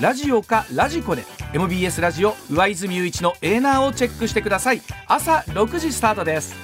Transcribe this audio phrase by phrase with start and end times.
[0.00, 4.82] ラジオかラジコで MBS ラジオ上泉雄一のエーナーをチェックしてください。
[5.06, 6.54] 朝6時スタートです。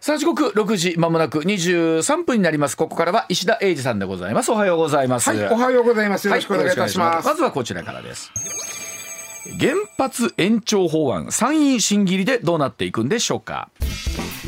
[0.00, 2.76] さあ時刻6時まもなく23分になります。
[2.76, 4.50] ここからは石田英二さんでございます。
[4.50, 5.30] おはようございます。
[5.30, 6.26] はい、おはようございます。
[6.26, 7.28] よろしくお願いいたします。
[7.28, 8.32] まずはこちらからです
[9.58, 13.68] 原発延長法案参院審議入でどうなっていくんでしょうか。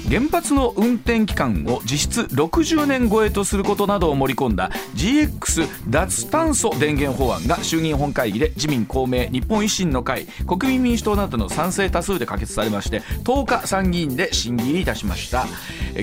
[0.08, 15.44] 原発の運転期間を実質60年超えとすることなどを盛り込んだ GX 脱炭素電源法案が衆議院本会議で自民公明日本維新の会国民民主党などの賛成多数で可決されまして10日参議院で審議入りいたしました。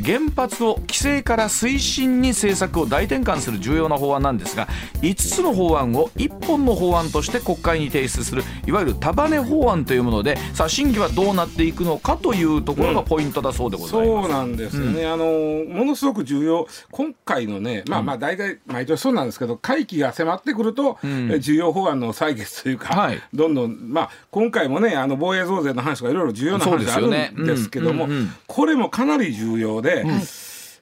[0.03, 4.67] 原発を規制から推進に政策を大転換する重要な法案なんですが
[5.01, 14.21] 5つの法案を1本の法案として国会に提出するいわゆる束ね法案というものでさあ審議はどうなっていくのかというところがポイントだそうでございます。
[14.21, 23.21] そうなんですよね、あのものすごく重要、今回のね、まあまあ、大体毎年そうなんですけど、会期が迫ってくると、え重要法案の採決というか、はい。
[23.33, 28.29] どんどん、まあ、今回もね、あの防衛増税の話とか、いろいろ重要な話あるんですけども、うんうんうん。
[28.47, 30.05] これもかなり重要で、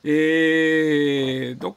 [0.03, 1.75] えーど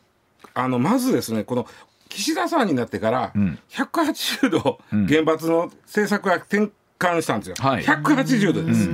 [0.57, 1.67] あのまずですね、この
[2.15, 3.33] 岸田さんになってから、
[3.71, 7.83] 180度、原発の政策が転換したんですよ、はい。
[7.85, 8.89] 180度です。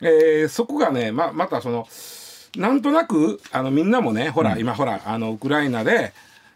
[0.00, 1.86] えーそこがねままたその
[2.56, 6.12] なんとなくあのみんなもねほら、今ほらあのウクライナで、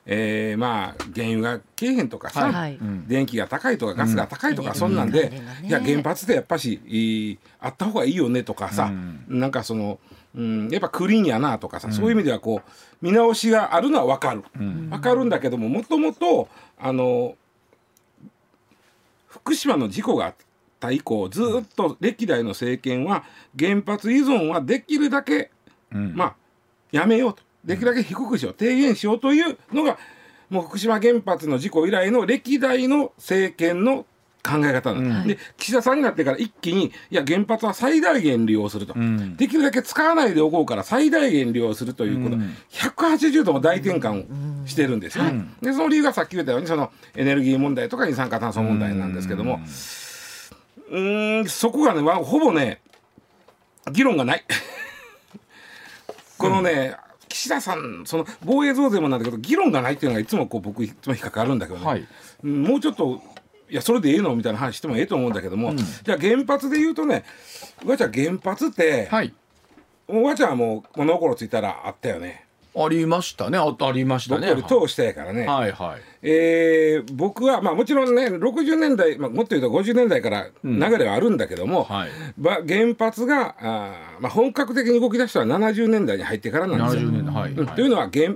[0.07, 2.79] えーまあ原油がけえへんとかさ、はい。
[3.07, 5.33] 電気が高いとかガスが高いとか、そんなんで、
[5.63, 8.91] いや原発ってやっぱしいいあった方がいいよねとかさ、
[9.29, 9.99] なんかその、
[10.39, 12.71] うん、やっぱクリーンやなとかさ、そういう意味ではこう
[13.03, 17.35] 見直しがあるのは分かる、分かるんだけどももともとあの
[19.27, 20.35] 福島の事故があっ
[20.79, 23.25] た以降ずっと歴代の政権は
[23.59, 25.51] 原発依存はできるだけ、
[25.91, 26.37] まあ
[26.93, 27.43] やめようと。
[27.65, 28.55] できるだけ低くしよう。
[28.55, 29.99] 低減しようというのが
[30.49, 34.07] もう福島原発の事故以来の歴代の政権の
[34.49, 38.95] 考え方なんです、で岸田さんになってから一気にいや原発は最大限利用すると、
[39.37, 42.37] できるだけ使わないでおこうから最大限利用するということ、
[42.71, 49.61] 180度の大転換をしてるんですよね、でその理由がさっき言ったようにそのエネルギー問題とか二酸化炭素問題なんですけども。
[50.91, 52.81] うーんそこがねわほぼね
[53.93, 54.45] 議論がない。
[56.39, 56.97] このね、
[57.29, 62.07] 岸田さんその防衛増税もなんだけど議論がないっていうのがいつもこう僕いつも引っかかるんだけどね、はい。
[62.45, 63.21] うんもうちょっと
[63.71, 64.35] いやそれでええの？
[64.35, 67.25] みたいな話してもええと思うんだけども、じゃあ原発で言うとね
[67.85, 69.33] うわちゃん原発って、はい。
[70.09, 72.47] うわちゃんはもう物心ついたらあったよね。
[72.77, 73.59] ありましたね。
[73.59, 76.01] あありました僕ねより通したやからね、はいはい。
[76.23, 82.11] えー僕は、まあ、もちろんね60年代、まあ、もっと言うと50年代から流れはあるんだけども、はい。
[82.39, 87.11] ば原発があー、まあ、本格的に動き出したのは70年代に入ってからなんですよ。
[87.11, 88.35] 70年代はい、うんはいというのは原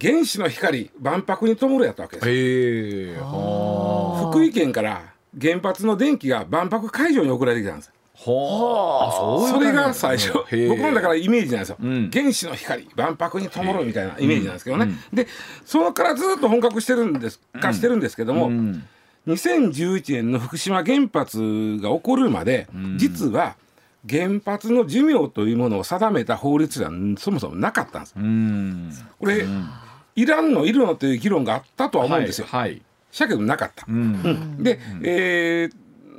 [0.00, 2.28] 原子の光万博に灯るやったわけです。
[2.28, 3.16] え。
[3.18, 7.92] は福井県から原発の電気が万博会場に送られてきたんです。
[8.26, 8.30] あ。
[8.30, 9.48] はあ。
[9.48, 10.32] そういうそれが最初
[10.68, 12.10] 僕もだからイメージなんですよ、ん。
[12.10, 15.26] 原子の光万博に灯るみたいなイメージなんですけどね、で
[15.64, 18.50] そこからずっと本格してるんです化してるんですけども、
[19.26, 23.56] 2011年の福島原発が起こるまで、実は
[24.08, 28.14] 原発の寿命というものを定めた法律がそもそもなかったんです。
[28.16, 28.92] うん。
[29.18, 29.44] これ、
[30.16, 32.46] いらんのいるのという議論があったとは思うんですよ。
[32.48, 32.82] はい、はい。
[33.10, 33.86] しゃけどなかった。
[33.88, 34.62] うん。
[34.62, 35.76] で、えー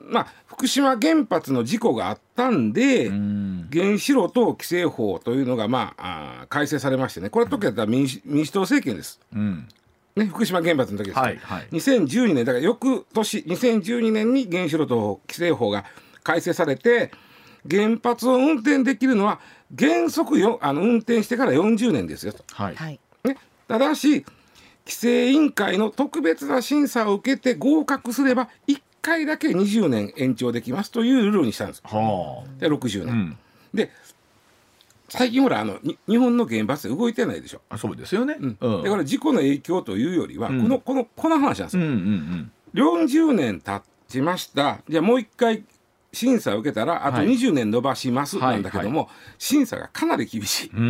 [0.10, 3.70] まあ福島原発の事故があったんで、うん。
[3.72, 7.30] 原子炉等規制法というのが、まあ、あー改正されましてね。
[7.30, 9.68] これ時だったら民主民主党政権です、うん。
[10.16, 11.68] ね、福島原発の時です、はいはい。
[11.72, 15.86] 2012年だから翌年2012年に原子炉等規制法が
[16.24, 17.12] 改正されて
[17.70, 19.40] 原発を運転できるのは
[19.78, 22.44] 原則よあの運転してから40年ですよと。
[22.54, 23.00] はい
[23.68, 24.26] ただし
[24.86, 31.82] 規制委員会の特別な審査を受けて合格すれば1回だけ20年延長できますというルールにしたんです。
[31.84, 33.04] はで60あ。
[33.04, 33.38] う年、ん。
[33.74, 33.92] で
[35.10, 37.62] 最近ほらあのに日本の原発動いてないでしょ。
[37.70, 38.38] あそうですよね。
[38.40, 38.84] うんうん。
[38.84, 41.90] だから事故の影響というよりは、うんこのこのこの話なんですうんよ。
[41.90, 45.64] うん40年経ちましたじゃあもう一回
[46.14, 50.72] 審査を受けたらあとはい20年延ばしますはいなんだけども、審査がかなり厳しい。
[50.74, 50.82] うん。
[50.82, 50.86] う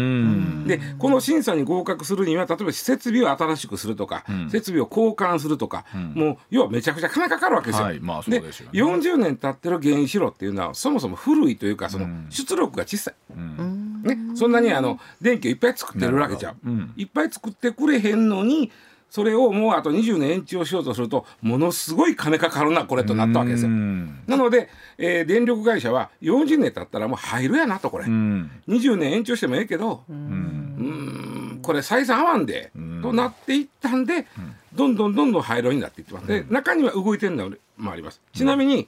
[0.64, 0.68] ん。
[0.68, 7.86] でこの審査に合格するには例えば設備を新しくするとか、ん設備を交換するとか、もう要はめちゃくちゃ金かかるわけですよ。
[7.86, 13.16] はいまあですよね40年経ってる原子炉っていうのはそもそも古いというかその出力が小さい。
[13.36, 14.04] うん。
[14.04, 18.72] ね、そんなにあの電気をいっぱい作ってるわけじゃんいっぱい作ってくれへんのに
[19.09, 23.69] それをもうあと20年延長しようとするとものすごい金かかるなこれとなったわけですよ。
[23.69, 24.19] うん。
[24.27, 28.51] なので、えー電力会社は40年経ったらもう入るやなとこれ、うん。
[28.68, 32.71] 20年延長してもええけどうーんこれ採算合わんで、
[33.01, 34.27] となっていったんで、
[34.74, 36.27] どんどんどんどん廃炉になっていってます。
[36.27, 38.21] で中には動いてるのもあります。
[38.33, 38.88] ちなみに、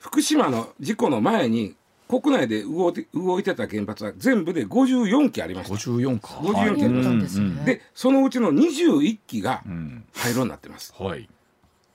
[0.00, 1.74] 福島の事故の前に
[2.08, 5.74] 国内で動いて動いてた原発は全部で54基ありました。
[5.74, 6.28] 54か。
[6.28, 10.04] 54基ありましたうんでそのうちの21基がうん。
[10.14, 10.94] 廃炉になってます。
[10.98, 11.28] はい。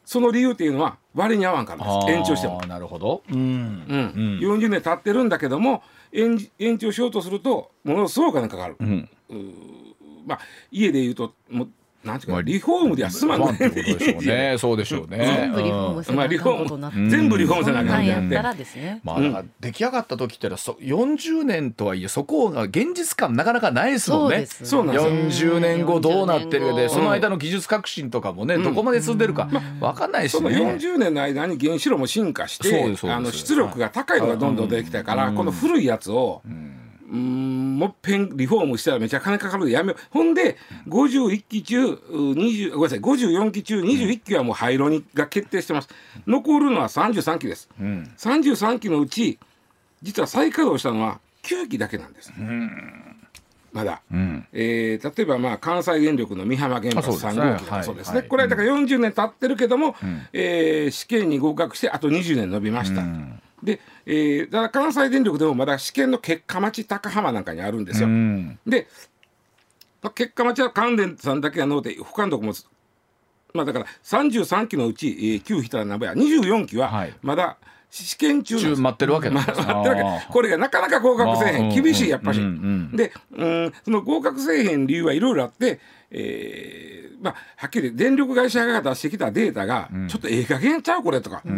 [0.06, 2.12] その理由っていうのは割に合わんからです。
[2.12, 3.24] 延長してもなるほど。
[3.30, 3.38] うん。
[3.38, 5.82] うん40年経ってるんだけども
[6.12, 9.10] 延延長しようとするとものすごくお金かかる、うん。
[10.28, 10.40] まあ
[10.72, 11.70] 家でいうともう
[12.04, 14.56] なんていうかまあリフォームでは済まないまあってことでしょうね。
[14.58, 15.18] そうでしょうね。
[15.18, 17.10] 全部リフォームせなあかんことになってまあリフォーム。
[17.10, 19.00] 全部リフォームせなあかんやったらですね。
[19.04, 24.46] まあ、だから出来上がった時ってのはそ40年とはいえそこが現実感なかなかないですもんね。
[24.46, 29.46] そうなんです40年後どうなってるかで40その間の技術革新とかもね、どこまで進んでるか
[29.80, 30.58] 分かんないしそのね。
[30.58, 36.83] 40年の間に原子炉も進化してあの出力が高いのがどんどん出てきたから、この古いやつを、うん
[37.16, 40.02] もっぺんリフォームしたらめちゃ金かかるでやめよう。
[40.10, 40.58] ほんで
[40.88, 45.90] 51機中う20ごめんなさい54機中21機はもう廃炉にが決定してます。
[46.26, 48.12] 残るのは33機です、ん。
[48.18, 49.38] 33機のうち
[50.02, 52.32] 実は再稼働したのは9機だけなんです、
[53.72, 54.46] まだ、うん。
[54.54, 57.42] えー例えばまあ関西電力の美浜原発あそうですね。
[57.42, 58.28] 3号機とかそうですね、はい。
[58.28, 59.96] これだから40年経ってるけども、
[60.32, 63.04] えー試験に合格してあと20年延びました、
[63.64, 68.60] で、えーだから関西電力でもまだ試験の結果待ち高浜なんかにあるんですよ、うん。
[68.68, 68.88] で、
[70.02, 72.54] まあ、結果待ちは関電さんだけがのうて他のとこも
[73.54, 77.14] まあだから33機のうち、えー、9引いたら何ぼや24機ははい。
[77.22, 77.58] まだ
[77.90, 80.28] 試験中中待ってるわけなんまですあ待ってるわけ。
[80.34, 81.70] これがなかなか合格せえへん。
[81.70, 82.40] 厳しいやっぱし、
[82.92, 85.80] でうんその合格せえへん理由はいろいろあって、
[86.14, 91.50] えーまあ、はっきり電力会社が出してきたデータが、ちょっとええ加減ちゃうこれとかい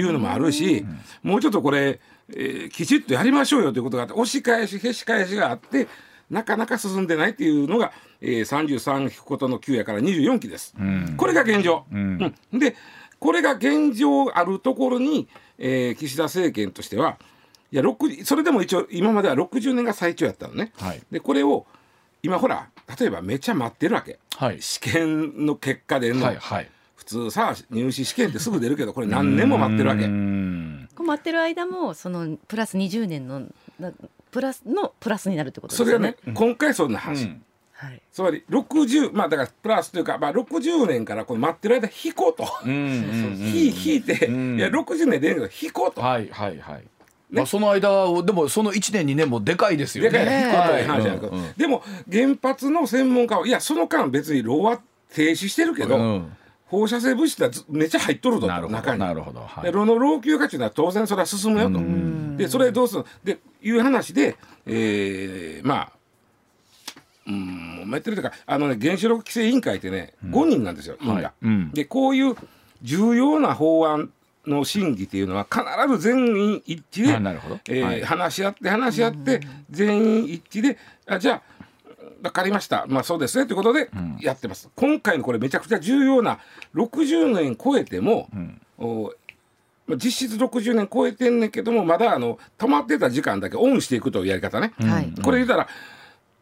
[0.00, 0.86] うのもあるし、
[1.22, 2.00] もうちょっとこれ、
[2.30, 5.88] えーきちっとやりましょうよということがあって押し返しへし返しがあって
[6.30, 7.90] なかなか進んでないっていうのが、
[8.20, 10.74] えー、33引くことの9やから24期です。
[11.16, 11.84] これが現状。
[11.90, 12.34] うん。
[12.52, 12.76] で
[13.18, 15.28] これが現状あるところに、
[15.58, 17.16] えー岸田政権としては
[17.72, 20.72] いや60それでも一応今までは60年が最長やったのね。
[20.78, 21.02] はい。
[21.10, 21.66] でこれを
[22.22, 22.68] 今ほら
[22.98, 24.62] 例えばめちゃ待ってるわけ、はい。
[24.62, 26.70] 試験の結果出るの、はいはい。
[26.96, 30.04] 普通さ入試試験ってすぐ出るけどこれ何年も待ってるわけ。
[30.04, 30.88] うん。
[30.94, 33.42] こう待ってる間もそのプラス20年の
[33.78, 33.92] な
[34.30, 37.42] プラスのプラスになるってことですよそれがねね。、今回そんな話、うん。
[37.72, 38.02] はい。
[38.12, 42.78] つまり60まあだからプラスというか、まあ、60年からこの待ってる間引こうと、うんうん
[43.38, 46.84] 引引いて、んいや60年出るけど引こうと、はいはいはい。
[47.30, 50.10] まあその間をでもその1年2年もでかいですよね。
[51.56, 54.80] でも原発の専門家はいやその間別に炉は
[55.14, 56.32] 停止してるけど、うん。
[56.66, 58.76] 放射性物質はずめっちゃ入っとるぞなるほど。
[58.76, 59.00] と中に。
[59.00, 59.40] なるほど。
[59.40, 59.64] はい。
[59.64, 61.70] で炉の老朽化っていうのは当然それは進むよ。
[61.70, 61.80] と。
[62.36, 65.92] でそれどうするでいう話で、えーまあ
[67.26, 71.14] うんもうめってるというかあのね原子力規制委員会ってね、5人なんですよ委員が。
[71.14, 71.32] はい。
[71.42, 71.70] うん。
[71.72, 72.34] でこういう
[72.82, 74.12] 重要な法案
[74.48, 75.62] の審議っていうのは必
[75.96, 77.60] ず全員一致で、あなるほど。
[77.68, 78.02] えーはい。
[78.02, 79.40] 話し合って話し合って
[79.70, 81.42] 全員一致であじゃあ
[82.22, 82.86] 分かりました。
[82.88, 83.46] まあそうですね。
[83.46, 83.90] ということで
[84.20, 86.38] やってます、今回のこれめちゃくちゃ重要な
[86.74, 88.28] 60年超えても、
[88.78, 89.12] お
[89.86, 95.12] まあ実質60年超えてんねんけどもまだあの止まってた時間だけオンしていくというやり方ね、はい。
[95.22, 95.68] これ言ったら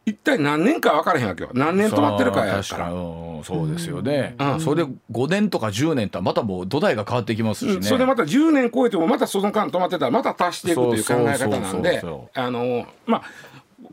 [0.07, 1.51] 一体何年か分からへんわけよ。
[1.53, 2.63] 何年止まってるかやから。
[2.63, 2.97] そう確かに。
[2.97, 4.61] うんそうですよね、うん。
[4.61, 7.83] それで5年とか10年とはまたもう土台が変わってきますしね、うん。
[7.83, 12.03] それでまた10年超えてもまたその間止まってたらまた足していくという考え方なんで
[12.35, 13.23] あのまあ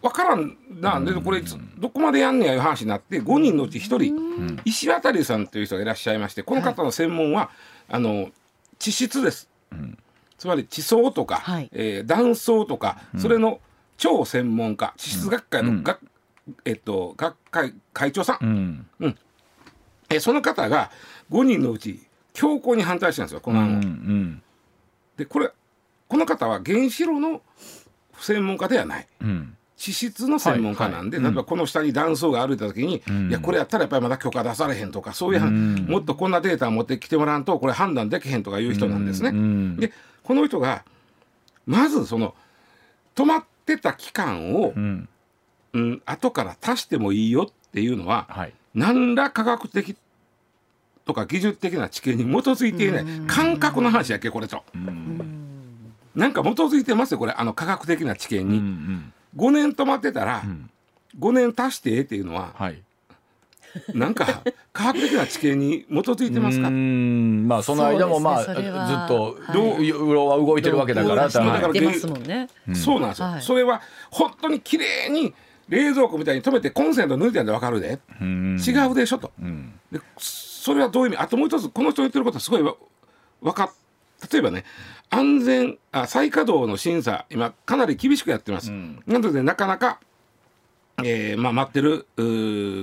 [0.01, 1.05] 分からんなん。
[1.05, 1.41] でこれ
[1.77, 7.50] どこまでやんねやいう話になって5人のうち1人石渡さんという人がいらっしゃいましてこの方の専門は
[7.89, 8.29] あの
[8.79, 9.50] 地質です、
[10.38, 11.70] つまり地層とか、はい。
[11.72, 13.60] えー断層とか、それの
[13.97, 16.00] 超専門家地質学会の学,、
[16.65, 19.17] えっと、学会会長さん、うん。
[20.09, 20.91] えその方が
[21.31, 22.01] 5人のうち
[22.33, 23.73] 強硬に反対したんですよこの案を。
[23.75, 24.43] うん
[25.17, 25.51] でこれ
[26.07, 27.41] この方は原子炉の
[28.19, 29.07] 専門家ではない。
[29.21, 29.57] うん。
[29.75, 31.33] 地質の専門家なんで、はいはい。
[31.33, 39.31] 例えばこの下に断層が歩いた時に、いやこれやったらやっぱりまだ許可出されへんとかそういうはん、もっとこんなデータを持ってきてもらわんとこれ判断できへんとかいう人なんですね。
[39.31, 39.77] ん。
[39.77, 39.91] で
[40.23, 40.85] この人が
[41.65, 42.35] まずその
[43.15, 45.10] 止まってた期間を、うん。
[45.74, 48.53] うん、後から足してもいいよっていうのは、はい。
[48.75, 49.96] 何ら科学的
[51.05, 54.63] とか技術的な知見に基づいていない感覚の話やっけこれと。
[56.15, 57.34] なんか基づいてますよこれ。
[57.34, 58.60] あの科学的な知見うんうに。
[58.60, 59.13] ん。
[59.36, 60.43] 5年止まってたら、
[61.20, 62.82] 5年足してええっていうのははい
[63.93, 66.69] なんか科学的な知見に基づいてますか？
[66.69, 68.63] まあその間もまあ、ねずっ
[69.07, 69.89] とはい。
[69.91, 72.49] うろは動いてるわけだから、だから出ますもんね。
[72.73, 73.41] そうなんですよ、はい。
[73.41, 75.33] それは本当に綺麗に
[75.69, 78.57] 冷蔵庫みたいに止めてコンセント抜いてんで分かるで、うん。
[78.59, 79.73] 違うでしょと、ん。
[79.91, 81.23] でそれはどういう意味？
[81.23, 82.75] あともう一つこの人の言ってることはすごいわ
[83.41, 83.71] 分かっ
[84.31, 84.63] 例えばね
[85.09, 88.71] 安全あ再稼働の審査今かなり厳しくやってます、
[89.05, 89.99] なのでなかなか
[91.00, 92.05] えーまあ、待ってる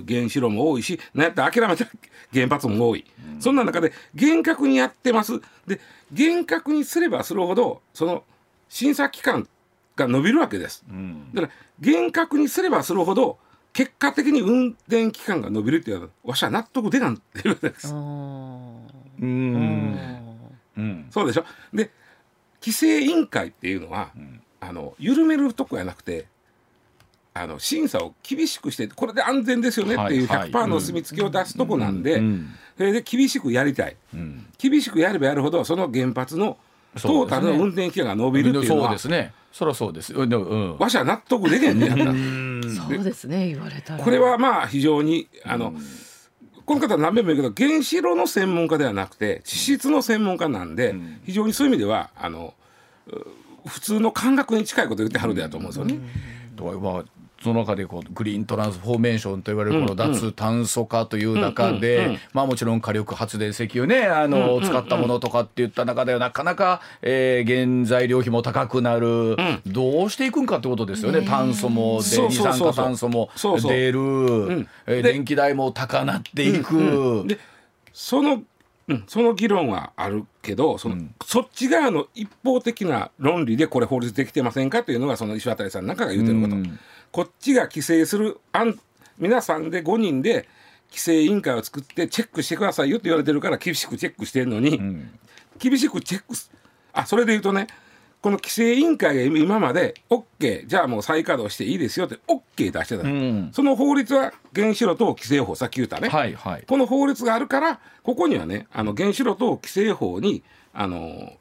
[0.08, 1.86] 原子炉も多いしなんやったら諦めた
[2.32, 3.04] 原発も多い、
[3.38, 5.40] そんな中で厳格にやってます。
[5.66, 5.80] で
[6.12, 8.24] 厳格にすればするほどその
[8.68, 9.48] 審査期間
[9.96, 10.84] が伸びるわけです、
[11.34, 13.38] だから厳格にすればするほど
[13.72, 18.86] 結果的に運転期間が伸びるっていうのはわしは納得でなんっていうわけです、うん。
[20.76, 21.06] うん。
[21.10, 21.44] そうでしょ。
[21.72, 21.90] で
[22.60, 24.10] 規制委員会っていうのは、
[24.60, 26.26] あの緩めるとこやなくて
[27.40, 30.38] あの審査を厳しくしてこれで安全ですよねっていうはい。
[30.40, 33.96] はい100%のお墨付きを出すとこなんで、うんそれで厳しくやりたい。
[34.14, 36.56] うん厳しくやればやるほどその原発の
[37.00, 39.32] トータルの運転期間が伸びるっていうのはそうですね。
[39.52, 42.12] そりゃそうですわしは納得できへんねやったら。
[42.12, 44.04] そうですね言われたら。
[44.04, 45.74] これはまあ非常にあの、
[46.64, 50.94] この方は何遍も言うけど原子炉の専門家ではなくて地質の専門家なんで、
[51.24, 52.54] 非常にそういう意味ではあの
[53.08, 55.98] う普通の感覚に近いことを言ってはるでやと思うんですよね。
[56.56, 57.04] とはまあ
[57.42, 73.30] その中でこうグリーントランスフォーメーションと言われるこの脱炭素化という中で、まあもちろん火力発電石油ねあの、使ったものとかっていった中ではなかなか、えー原材料費も高くなる、どうしていくんかってことですよね、炭素もで二酸化炭素も
[73.62, 74.68] 出る、ん。
[74.86, 77.24] え電気代も高なっていく。
[77.26, 77.38] で
[77.92, 78.42] その
[78.90, 86.56] うん、その議論はあるけどその、そっち側の一方的な論理でこれ法律できてませんかというのがその石渡さんなんかが言うてること、
[87.12, 88.78] こっちが規制する案
[89.18, 90.48] 皆さんで5人で
[90.90, 94.80] 規制委員会を作ってチェックしてくださいよって言われてるから厳しくチェックしてるのに、
[95.58, 96.50] 厳しくチェックす
[96.92, 97.68] あそれで言うとね
[98.20, 103.50] この規制委員会が今まで OK じゃあもう再稼働していいですよって OK 出してた、ん。
[103.52, 106.64] その法律は原子炉等規制法さっき言ったね、はいはい。
[106.66, 110.42] この法律があるからここにはねあの原子炉等規制法に
[110.74, 111.32] あの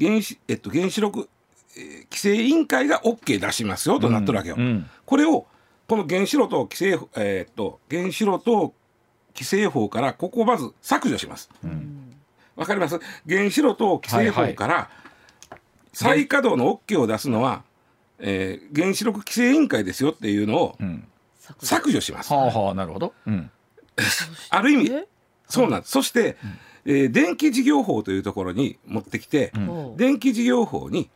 [0.00, 1.28] 原子,、えっと、原子力、
[1.76, 4.56] えー規制委員会が OK 出しますよとなってるわけよ。
[4.56, 5.46] んこれを
[5.88, 8.74] この原子炉等規制、えーっと原子炉等
[9.34, 11.50] 規制法からここをまず削除します。
[12.56, 12.98] わ、かります？
[13.28, 14.90] 原子炉等規制法から
[15.92, 17.62] 再稼働の OK を出すのは、
[18.18, 21.06] えー原子力規制委員会ですよっていうのをん
[21.58, 22.32] 削除します。
[22.32, 23.14] はあはあなるほど。
[23.26, 23.50] うん
[24.50, 25.06] ある意味え
[25.48, 25.92] そうなんです。
[25.92, 26.36] そして、
[26.84, 31.10] えー電気事業法というところに持ってきて、ほう電気事業法に、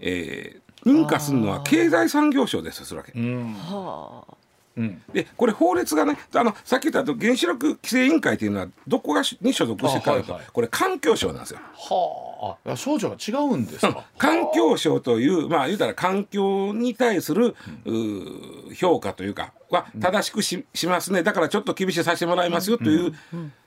[0.00, 3.12] えー認可するのは経済産業省ですよするわけ。
[3.12, 3.52] うん。
[3.52, 4.34] はあ。
[4.76, 5.02] うん。
[5.12, 10.12] でこれ法律がねあのさっき言ったと原子力規制委員会っていうのはどこがしに所属してるか。
[10.12, 10.52] というと、あはいはい。
[10.52, 11.58] これ環境省なんですよ。
[11.74, 12.70] はあ。
[12.72, 14.04] あ少女が違うんですか？
[14.18, 21.24] 環境省というまあ言うたら環境に対する、うー評価というかは正しくししますね。
[21.24, 23.12] だからちょっと厳しくさせてもらいますよという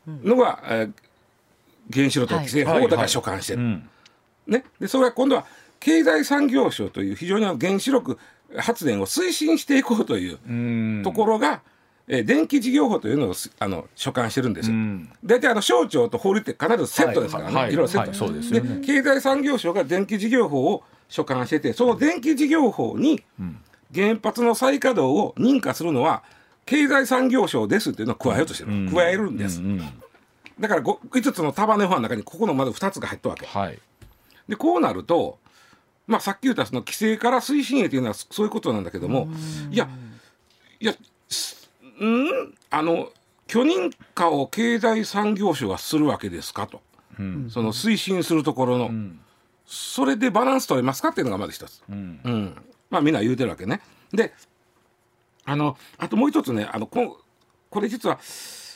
[0.07, 0.93] のが、えー
[1.93, 3.59] 原子炉と規制法をだから所管してる。
[3.59, 3.89] うん。
[4.47, 5.45] ね、でそれは今度は
[5.81, 8.17] 経済産業省という非常に原子力
[8.55, 11.01] 発電を推進していこうといううん。
[11.03, 11.61] ところが、
[12.07, 14.69] えー電気事業法というのをすあの所管してるんです。
[14.69, 14.75] よ。
[14.75, 15.11] ん。
[15.23, 17.73] 大体あの省庁と法律って必ずセットですからね、はいはい。
[17.73, 17.75] い。
[17.75, 18.17] ろいろセット、はい。
[18.17, 18.81] そうでね。
[18.85, 23.21] 経済産業省が電気事業法を所管しててその電気事業法に
[23.93, 26.23] 原発の再稼働を認可するのは
[26.65, 29.81] 経済産業省ですっていうのを加えようとしてる、加えるんです、うん
[30.59, 33.47] だからご5つの束ね法案の中にここのまず2つが入ったわけ。
[33.47, 33.79] はい。
[34.47, 35.39] でこうなると、
[36.11, 39.29] まあ、さっき言ったその規制から推進へというのはそそういうことなんだけども
[39.71, 39.89] いや
[40.79, 40.93] いや
[41.29, 41.69] す
[42.03, 42.53] ん？
[42.69, 43.09] あの
[43.47, 46.81] 許認可を経済産業省がするわけですかと、
[47.49, 48.91] その推進するところの、
[49.65, 52.55] それでバランス取れますかっていうのがまず一つ、うん。
[52.89, 53.81] まあみんな言うてるわけね。
[54.13, 54.33] で
[55.43, 57.19] あのあともう一つねあのこ
[57.69, 58.19] これ実は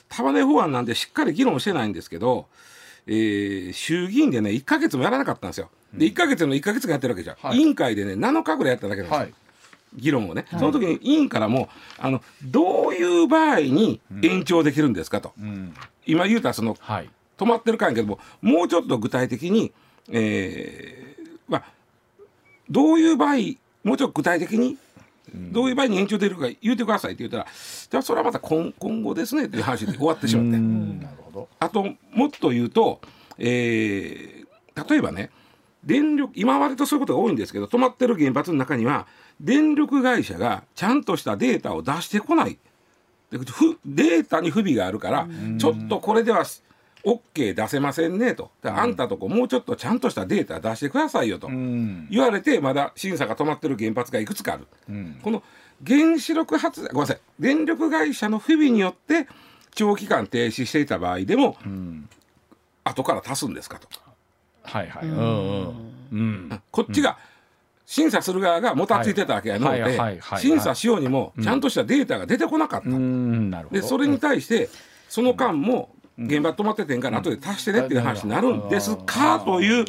[0.09, 2.47] 束ね法案なんでしっかり議論してないんですけど、
[3.07, 5.69] えー、衆議院でね1か月もやらなかったんですよ。
[5.97, 9.19] で1か月の1か月がやってるわけじゃん、はい、委員会でね7日ぐらいやっただけなんですよ。
[9.19, 9.33] はい。
[9.95, 15.73] 議論をね、その時に委員からもあのどういう場合に延長できるんですかと、うん、
[16.05, 19.71] 今言うたその、はい、止まってるかんけどももうちょっと具体的に、
[20.11, 21.63] えーまあ、
[22.69, 23.35] どういう場合
[23.83, 24.77] もうちょっと具体的に
[25.33, 31.15] どういう場合に延長できるか言うてくださいって言ったらじゃあそれはまた今今後ですねっていう話で終わってしまって。
[31.59, 33.01] あともっと言うと、
[33.37, 35.29] えー、例えばね
[35.85, 39.07] 電力今割とそういうことが多いんですけど止まってる原発の中には
[39.39, 42.57] 電力会社がちゃんとしたデータを出してこない。
[43.31, 45.27] データに不備があるから
[45.57, 46.45] ちょっとこれでは
[47.03, 48.49] OK 出せませんねと。
[48.63, 51.49] あんたとこもうちょっとちゃんとしたデータ出してくださいよと。
[51.49, 54.67] 言われてまだ審査が止まってる原発がいくつかある、
[55.21, 55.43] この
[55.85, 57.19] 原子力発電ごめんなさい。
[57.39, 59.27] 電力会社の不備によって
[59.73, 61.57] 長期間停止していた場合でも、
[62.85, 63.87] 後から足すんですかと。
[64.65, 65.85] はいはい、うん。
[66.11, 67.17] うん、こっちが
[67.85, 69.99] 審査する側がもたついてたわけやので
[70.39, 72.89] 審査しようにもちゃんとしたデータが出てこなかった、
[73.71, 74.69] でそれに対して
[75.09, 79.39] その間も現場止まっててんから後で足してねっていう話になるんですか？
[79.39, 79.85] という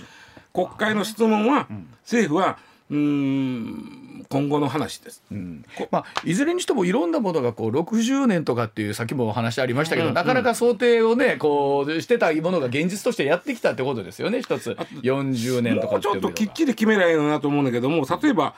[0.52, 1.68] 国会の質問は
[2.02, 2.59] 政府は
[2.90, 5.64] うん今後の話です、うん。
[5.90, 14.76] まあ、いずれにしてもいろんなものがこう60年とかっていうさっきもお話ありましたけど、うん、なかなか想定をねこうしてたものが現実としてやってきたってことですよね一つ。
[15.02, 18.54] 40年とかちょっときっちり決めないのなと思うんだけども例えば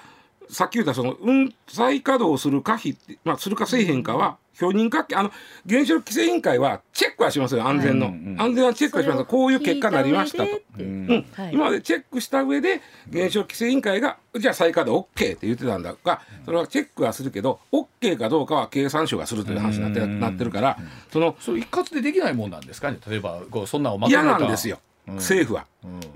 [0.51, 5.31] さっき言ったその、うん、再稼働する可否って、まあ、するかせえへんかは評認かあの
[5.69, 9.25] 原子力規制委員会はチェックはしますよ安全の、はい、安全はチェックはします。
[9.25, 11.27] こういう結果になりましたと、うん。
[11.53, 12.81] 今までチェックした上で
[13.13, 20.77] 原子力規制委員会がじゃあ再稼働 OK って言ってたんだがそれはチェックはするけど OK かどうかは経産省がするという話になってなってるから
[21.13, 22.99] そのそう一括でできないもんなんですかね？
[23.09, 24.23] 例えばこうそんなをまとめた。
[24.25, 24.81] 嫌なんですよ
[25.15, 25.67] 政府は、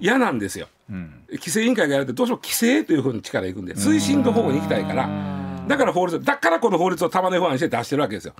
[0.00, 0.68] 嫌なんですよ、
[1.30, 5.08] 規制委員会がやるとどうしても規制というふうに力いくんで推進と保護に行きたいから。
[5.68, 8.34] だから法律だからこの法律を束ね法案して出してるわけですよ。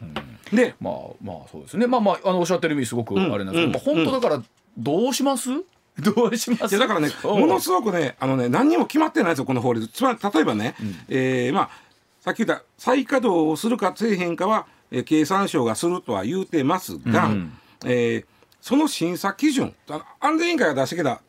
[0.52, 1.86] でまあまあそうですね。
[1.86, 4.42] まあまああのおっしゃってる意味すごくあれなんですけど、まあ、本当だから
[4.76, 5.50] どうします、
[6.00, 6.76] どうします？
[6.78, 9.86] だからねものすごくねあのね何にも決まってないですよこの法律。
[9.86, 11.70] つまり例えばね、うん、えー、まあ
[12.20, 17.52] さっき言った再稼働をするかせえへんかは、えー、経産省がするとは言うてますが、うん、
[17.84, 18.24] えー、
[18.62, 19.75] その審査基準
[20.20, 21.20] 安全委員会が出してきた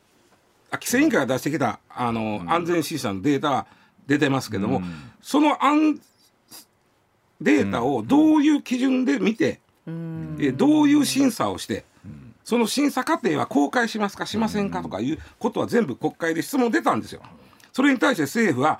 [0.72, 3.68] 規制委員会が出してきたあの、うん、安全審査のデータは
[4.06, 6.00] 出てますけども、うん、その安
[7.42, 11.84] データをどういう基準で見て、うん、えどういう審査をして、
[12.46, 17.22] その審査過程は公開しますかしませんかとかいうことは全部国会で質問出たんですよ。
[17.74, 18.80] それに対して政府は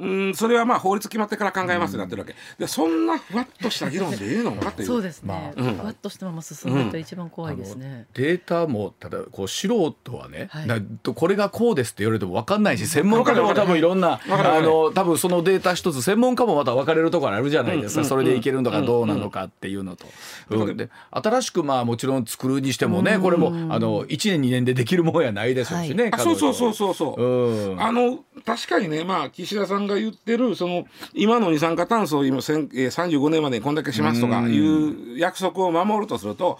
[0.00, 4.88] うんそれはまあ法律決まってから考えますってなってるわけ、でそんなふわっとした議論でいいのかっていう。
[4.88, 10.82] そうですね、まあ、ふわっとしたまま進むと一番怖いですね、データもただこう素人はね、はい、
[11.14, 20.06] これがこうですって言われても分かんないし専門家でも多分いろんなあの多分そのデータ一つ専門家もまた分かれるところあるじゃないですか、それでいけるのかどうなのかっていうのと、
[20.50, 28.18] うん、で新しくまあもちろん作るにしてもね、これもあの1年2年でできるもんやないですしね、はい、そうそうそうそうそう、うん、あの
[28.50, 30.84] 確かにねまあ岸田さんが言ってるその
[31.14, 36.58] 今の二酸化炭素を今35年までにこんだけしますとかいう約束を守るとすると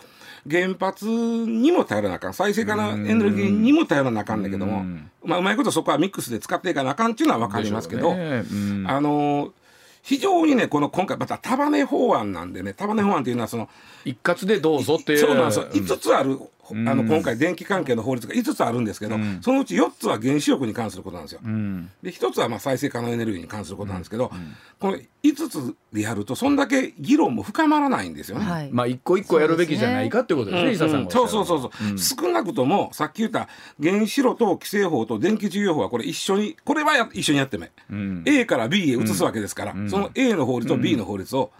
[0.48, 2.34] 原発にも頼らなあかん。
[2.34, 4.84] 再生可能エネルギーにも頼らなあかんだけども
[5.24, 8.44] まあうまいことそこはミックスで使っていかなあかんっていうのは分かりますけど、ね、
[8.86, 9.52] あの
[10.02, 13.68] 非常にねこの今回また束ね法案なんでね束ね法案っていうのはその
[14.04, 15.18] 一括でどうぞっていう。
[15.18, 15.66] そうなんですよ。
[15.66, 16.38] 5つある
[16.74, 21.40] あの今回電気関係の法律が5つあるんですけど、うん、そのうち4つは原子力に関することなんですよ。
[21.44, 28.44] うん、で1つはまあ再生可能エネルギーに関することなんですけど、うん、この5つでやるとそんだけ議論も深まらないんですよね。
[28.44, 33.48] はい、まあ一個一個やるべきじゃないかってことですね、伊佐、さんそうそうそうそう、少なくともさっき言った
[33.82, 41.50] 原子炉と規制法と電気事業法はこれ一緒にこれは一緒にやってめ、うん、A から B へ移すわけですから、その A の法律と B の法律を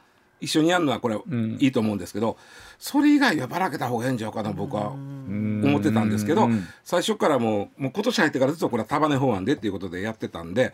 [0.40, 1.16] 一緒にやるのはこれ
[1.59, 2.37] いいと思うんですけど。
[2.81, 6.48] それ以外はばらけた方がええんちゃうかな僕は思ってたんですけど
[6.83, 10.72] 最初からもうもう今年入ってからずっとこれは束ね法案でっていうことでやってたんで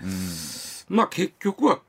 [0.88, 1.80] まあ結局は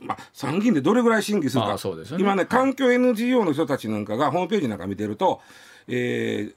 [0.00, 1.80] まあ、参議院でどれぐらい審議するか、ね、
[2.20, 5.40] 今ね環境 NGO の人たちなんかがホームページなんか見てると、
[5.88, 6.54] えー、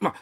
[0.00, 0.14] まあ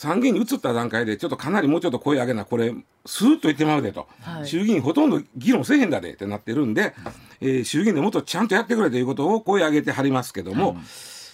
[0.00, 2.72] 参議院に移った段階でちょっとかなりもうちょっと声上げなこれ
[3.04, 6.94] スーッと言ってまうでと、はい、衆議院ほとんど議論せえへんだでってなってるんで、
[7.42, 10.78] えー、衆議院でもっとちゃんとやってくれということを声上げてはりますけども、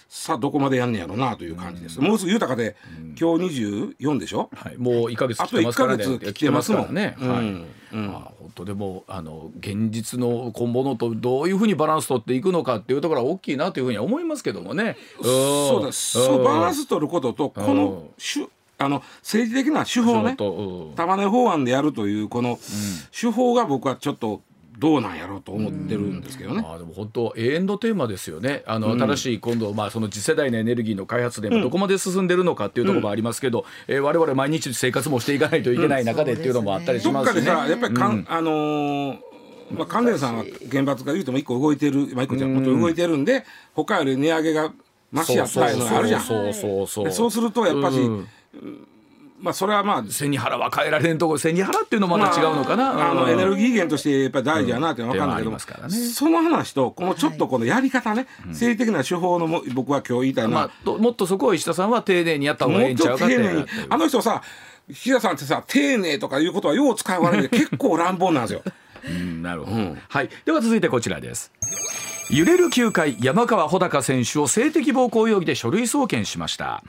[0.09, 2.75] さあどこまでやんねやろうなという感じです、もうすぐ豊かで、
[3.17, 3.61] 今日
[3.97, 4.49] 24でしょ？
[4.53, 6.03] はい、もう1か月来てますからね。
[6.03, 7.15] あと一ヶ月来てますもんね。
[7.17, 7.95] はい。
[7.95, 8.07] うん。
[8.07, 14.97] まあ本当でもあの現実の今後のとどういうふうにバランス取っていくのかっていうところは大きいなというふうには思いますけどもね。
[15.21, 18.47] そうだそうバランス取ることとこの手
[18.79, 20.35] あの政治的な手法ね。
[20.35, 22.59] と玉根法案でやるというこの
[23.11, 24.41] 手法が僕はちょっと
[24.77, 26.63] どうなんやろうと思ってるんですけどね。
[26.65, 28.63] あでも本当永遠のテーマですよね。
[28.67, 37.41] あの、新しい今度まあその次世代のエネルギーの開発でもどこまで進んでるのかっていうところもありますけど、えー我々毎日生活もしていかないといけない中でっていうのもあったりしますしね。
[37.41, 39.19] かでさやっぱりかん、あのー
[39.71, 44.71] まあ、関連さんは原発が言うても一個動いてる、まあ、一個じゃ動いてるんで他より値上げが
[45.11, 46.21] マシやったのがあるじゃん。
[46.21, 47.05] そうそうそう。
[47.05, 48.27] でそうするとやっぱし、うん
[49.39, 52.93] まあそれはまあ背に腹は変えられんところ背に腹っていうのもまた違うのかな。
[52.93, 53.29] まあ、あのうん。
[53.29, 55.29] エネルギー源としてやっぱり大事やなって分かん。
[55.29, 55.59] ないけど、うんね。
[55.89, 63.37] その話とこのちょっとこのやり方ね、政治的な手法のも僕は今日言いたいのは、まあ、ともっとそこを石田さんは丁寧にやった方がええんちゃうかって
[63.89, 64.41] あの人さ
[64.89, 68.63] 菱田さんってさ丁寧とかいうことはよう使い悪いで結構乱暴なんですよ。
[69.07, 69.43] うん。
[69.43, 70.29] なるほど、はい。
[70.45, 71.51] では続いてこちらです
[72.29, 76.83] 揺れる9回山川穂高選手を性的暴行容疑で書類送検しました。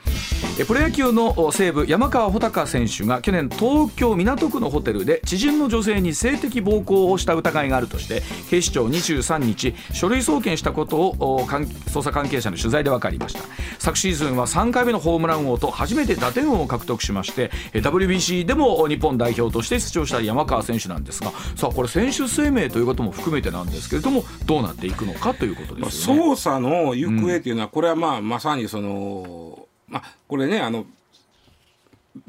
[0.67, 13.39] プロ野球の西武山川穂高選手が去年東京港区のホテルで知人の女性に性的暴行をした疑いがあるとして警視庁23日書類送検したことを捜査関係者の取材で分かりました。
[13.79, 26.21] 昨シーズンは3回目のホームラン王と初めて打点王を獲得しまして WBC でも日本代表として出場した山川選手なんですがさあこれ選手生命ということも含めてなんですけれどもどうなっていくのかということですよね。
[26.21, 30.85] 捜査の行方っていうのは、これはまあまさにそのまあこれねあの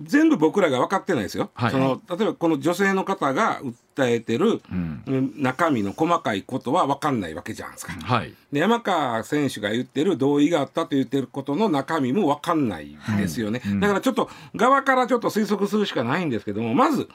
[0.02, 1.70] 全部僕らが分かってないですよ、はい。
[1.72, 3.60] その例えばこの女性の方が
[3.96, 5.34] 訴えてる、うん。
[5.36, 7.92] 中身の細かいことは分かんないわけじゃないですか。
[7.92, 8.34] はい。
[8.52, 17.08] で山川選手が言ってる同意があったと言ってることの中身も分かんないですよね、だからちょっと側からちょっと推測するしかないんですけどもまず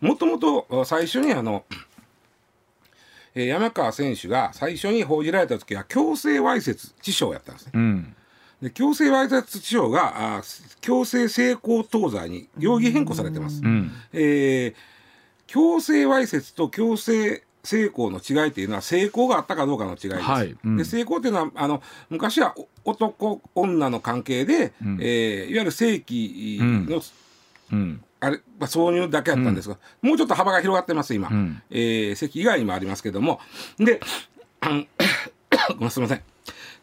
[0.00, 1.64] もともと最初にあの、
[3.34, 7.72] えー山川選手が最初に報じられた時は強制わいせつ致傷やったんですね。
[7.74, 8.14] うん。
[8.62, 13.60] で強制わいせつ致傷があー強制性交等罪に容疑変更されてます。
[13.64, 13.90] うん。
[14.12, 14.74] えー
[15.46, 20.22] 強制わいせつと強制性交の違いっていうのは性交があったかどうかの違いです。
[20.22, 20.56] はい。
[20.64, 20.76] うん。
[20.78, 27.02] で性交っていうのはあの昔はお男女の関係で、えーいわゆる性器の、
[27.72, 33.39] うんあれまあ、挿入だけやったんですが、もうちょっと幅が広がってます今、んえー席以外にもありますけども
[33.77, 33.99] で
[34.59, 34.85] あ の
[35.75, 36.23] ごめんすみません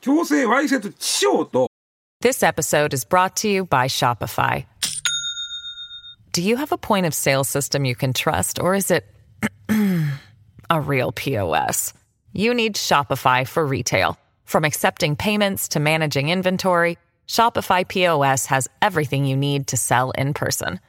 [0.01, 0.93] 強制わいせつ致
[1.43, 1.69] 傷と
[2.23, 4.65] This episode is brought to you by Shopify.
[6.33, 9.05] Do you have a point of sale system you can trust, or is it
[10.71, 11.93] a real POS?
[12.33, 14.17] You need Shopify for retail.
[14.45, 16.97] From accepting payments to managing inventory,
[17.29, 20.81] Shopify POS has everything you need to sell in person.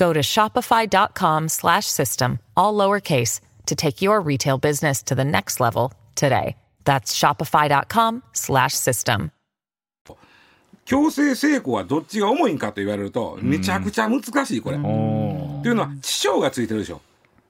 [0.00, 5.60] Go to shopify.com slash system, all lowercase, to take your retail business to the next
[5.60, 6.56] level today.
[6.86, 9.30] That's shopify.com slash system.
[10.86, 14.78] 強制性交はどっちが重いんかと言われるとめちゃくちゃ難しいこれ。
[14.78, 17.02] というのは致傷がついてるでしょ。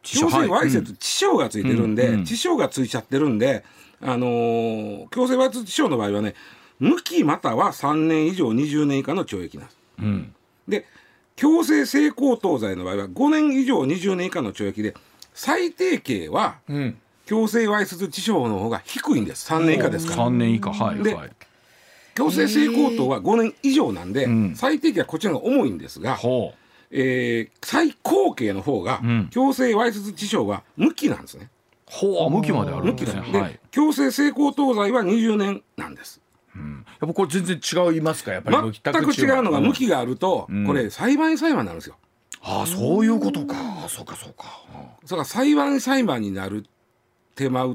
[0.03, 3.65] 強制わいせつ致傷がついてるんで、致傷がついちゃってるんで、
[4.03, 6.35] あのー強制わいせつ致傷の場合はね
[6.81, 10.41] 無期または3年以上20年以下の懲役なんです。
[10.69, 11.00] で
[11.41, 14.95] 強制性交等罪の場合は5年以上20年以下の懲役で
[15.33, 16.99] 最低刑はうん。
[17.25, 19.51] 強制わいせつ致傷の方が低いんです。
[19.51, 20.27] 3年以下ですから。
[20.27, 20.71] 3年以下。
[20.71, 21.31] はいではい。
[22.15, 24.55] 強制性交等は5年以上なんで、ん。
[24.55, 26.53] 最低刑はこっちの方が重いんですが、ほ
[26.91, 29.29] えー最高刑の方が、ん。
[29.31, 31.49] 強制わいせつ致傷は無期なんですね。
[31.89, 32.27] うほう。
[32.27, 33.21] あ向きまである無んですね。
[33.21, 33.59] はい。
[33.71, 36.21] 強制性交等罪は20年なんです。
[36.57, 36.63] や
[37.07, 38.33] っぱこれ全然違いますか？
[38.33, 40.67] やっぱり全く違うのが無期があると、ん。
[40.67, 41.97] これ裁判員裁判になるんですよ。
[42.43, 43.55] ああそういうことか。
[43.85, 44.63] あそうかそうか。
[45.05, 46.67] それから裁判員裁判になる
[47.35, 47.75] 手間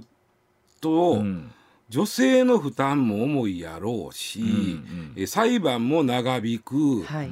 [0.81, 1.51] と、うん。
[1.88, 7.29] 女性の負担も重いやろうし、んえ裁判も長引く、はい。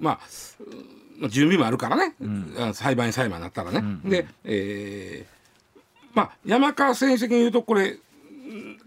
[0.00, 0.20] まあ
[1.28, 2.14] 準備もあるからね、
[2.60, 3.82] あ裁判員裁判になったらね。
[4.04, 5.32] で、えー
[6.14, 8.00] まあ山川選手的に言うとこれうん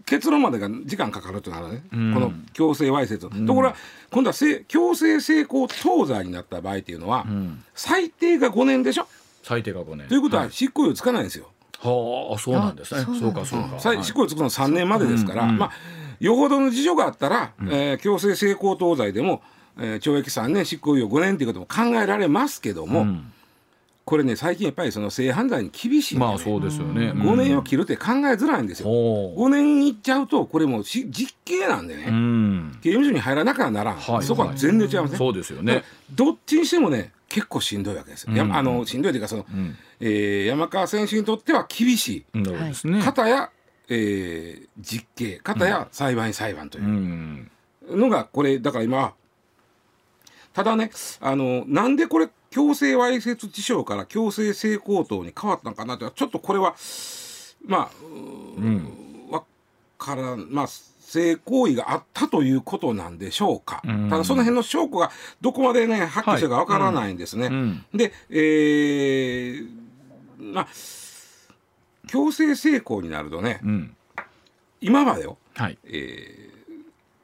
[0.06, 3.76] 結論までが時間かかるとなるね、この強制わいせつ、ところが
[4.10, 7.26] 今度はせ強制性交等罪になった場合っていうのは、
[7.74, 9.06] 最低が5年でしょ？
[9.42, 10.08] 最低が5年。
[10.08, 11.50] ということは執行猶予つかないんですよ。
[11.78, 13.00] はあそうなんですね。
[13.00, 13.78] あそうかそうか。
[13.78, 15.70] さ執行猶予つくの3年までですから、まあ
[16.18, 19.42] よほどの事情があったら、えー強制性交等罪でも、
[19.78, 23.06] えー懲役3年執行猶予5年ということも考えられますけども、
[24.06, 27.10] これね最近やっぱりその性犯罪に厳しいね、まあそうですよね。
[27.10, 28.86] 5年を切るって考えづらいんですよ。
[28.86, 32.78] ほう5年いっちゃうとこれもうし実刑なんでね、うん。
[32.84, 35.18] 刑務所に入らなきゃならん、はいそこは全然違いますね。
[35.18, 35.82] そうですよね。
[36.14, 38.32] どっちにしてもね結構しんどいわけですよ。
[38.36, 39.76] やうんあのしんどいというかその、うん。
[39.98, 42.38] えー山川選手にとっては厳しい、
[42.88, 43.02] ね。
[43.02, 43.50] 片や、
[43.88, 47.50] えー実刑片や裁判員裁判というう、ん。
[47.90, 49.14] のがこれだから今
[50.54, 56.74] ただねあのなんでこれ強制わいせつ致傷から強制性交等に変わったのかなとちょっとこれは
[57.64, 58.92] まあうん。
[59.30, 59.42] わ
[59.98, 67.46] からんまあ性行為があったということなんでしょうか、うんただその辺の証拠がどこまでねはっきりしてるかわからないんですね。
[67.46, 67.84] うん。
[67.94, 69.68] で、えー
[70.38, 70.68] まあ
[72.08, 73.96] 強制性交になるとねうん。
[74.80, 75.78] 今までよはい。
[75.84, 76.56] えー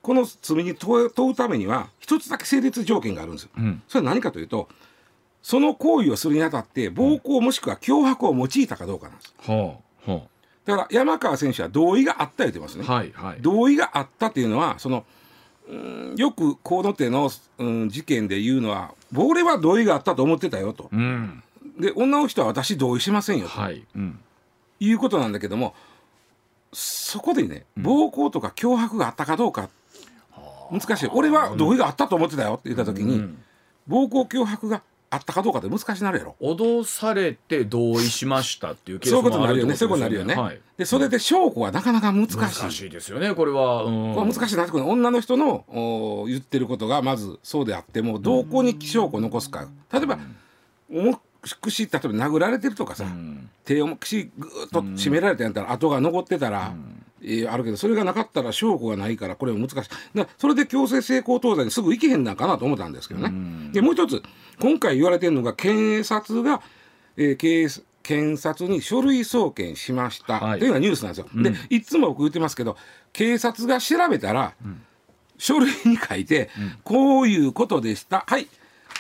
[0.01, 3.51] この罪に問う問うためには一つだけ成立条件があるんですよ。
[3.57, 3.83] うん。
[3.87, 4.69] それは何かというと
[5.43, 9.35] その行為をするにあたって暴行もしくは脅迫を用いたかどうかなんです。
[9.39, 10.07] ほう。
[10.07, 10.29] ほ
[10.65, 12.85] だから山川選手は同意があった言ってますね。
[12.87, 12.91] う。
[12.91, 13.13] はい。
[13.13, 13.39] はい。
[13.41, 15.05] 同意があったっていうのはその
[15.69, 20.89] うんよくこの手の、うん、事件で言うのは俺は同意があったと思ってたよと。
[20.93, 21.43] うん。
[21.79, 23.85] で女の人は私同意しませんよとはい。
[23.97, 24.21] うん。
[24.79, 25.75] いうことなんだけども
[26.73, 29.69] そこでね暴行とか脅迫があったかどうか
[30.71, 33.45] 難しい俺は同意があったと思ってたよって言った時に、うん
[33.87, 40.61] 暴行脅迫があったかどうかって難しくなるやろ脅されて同意しましたっていうケースそういうことにもあるなるよねそういうことになるよね、はい。
[40.79, 43.35] でそれで証拠はなかなか難しい難しいですよね。
[43.35, 43.85] これは。
[43.85, 44.15] うん。
[44.15, 50.19] これ難しいなって女の人のお言ってることがまずそうであってもどこに証拠を残すか例えば
[50.91, 51.21] 重
[51.61, 53.51] くし例えば殴られてるとかさ、うん。
[53.67, 56.73] 手を口ぐーっと締められてやったら跡が残ってたら、
[57.23, 60.19] えーあるけどそれがなかったら証拠がないからこれは難しい。
[60.19, 63.73] だそれで強制性交等罪にすぐ行けへんなんかなと思ったんですけどね。
[63.73, 64.23] でもう一つ
[64.61, 66.63] 今回言われてるのが検察が、
[67.17, 67.69] えー警
[68.03, 70.59] 検察に書類送検しました、はい。
[70.59, 71.27] というのがニュースなんですよ。
[71.35, 72.77] でいつも僕言ってますけど
[73.13, 74.55] 警察が調べたら、
[75.39, 76.51] 書類に書いて、
[76.83, 78.25] こういうことでした。
[78.27, 78.49] はい。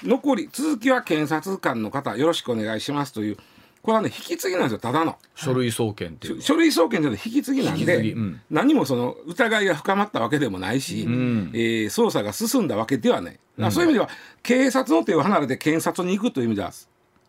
[0.05, 3.37] 残り続きは検察官の方よろしくお願いしますという
[3.83, 5.18] これはね引き継ぎなんですよただの。
[5.35, 6.40] 書類送検っていう。
[6.40, 14.09] 書類送検じゃなくて引き継ぎなんで、うん何もその疑いが深まったわけでもないし、んえー捜査が進んだわけではない、だからそういう意味では
[14.42, 16.71] 警察の手を離れて検察に行くという意味では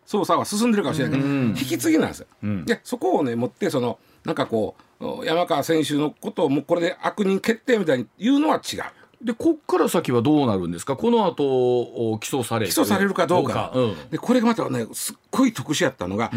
[0.05, 2.27] 捜査は進んでるかもしれないけど、うん引き継ぎなんですよ。
[2.47, 8.81] んでそこをね持ってそのなんかこう山川選手のことをもうこれで悪人決定みたいに言うのは違う。
[9.23, 10.97] でこっから先はどうなるんですか？
[10.97, 13.71] この後お起訴されて起訴されるかどうか。
[13.73, 14.09] うん。
[14.09, 16.31] でこれがまたねすっごい特殊やったのが、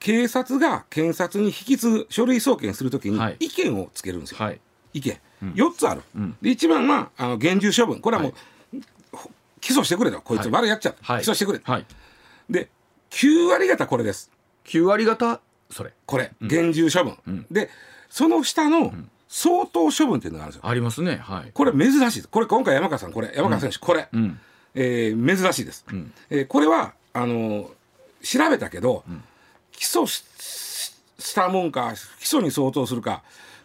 [0.00, 3.36] 警察が検察に引き継ぐ書類送検するときにはい。
[3.38, 4.38] 意見をつけるんですよ。
[4.38, 4.60] はい。
[4.92, 5.20] 意見、
[5.54, 6.02] 4つある、
[6.40, 8.00] で一番はあの厳重処分。
[8.00, 8.34] これはもう、
[9.12, 10.20] ほ起訴してくれと。
[10.20, 11.24] こいつ悪いやっちゃった、はい。
[11.24, 11.86] 起訴してくれ、はい。
[12.48, 12.68] で
[13.10, 14.30] 9割方これです。
[14.66, 15.40] 9割方？
[15.70, 15.92] それ。
[16.06, 16.32] これ。
[16.40, 17.70] 厳重処分、で
[18.08, 18.92] その下の
[19.36, 20.68] 相当処分っていうのがあるんですよ。
[20.70, 21.16] ありますね。
[21.16, 21.50] はい。
[21.52, 22.28] これ珍しいです。
[22.28, 24.38] これ今回山川さんこれ山川選手、これ、ん。
[24.76, 25.84] えー珍しいです、
[26.30, 27.68] えーこれはあの
[28.22, 29.02] 調べたけど、
[29.72, 33.22] 起訴したもんか起訴に相当するか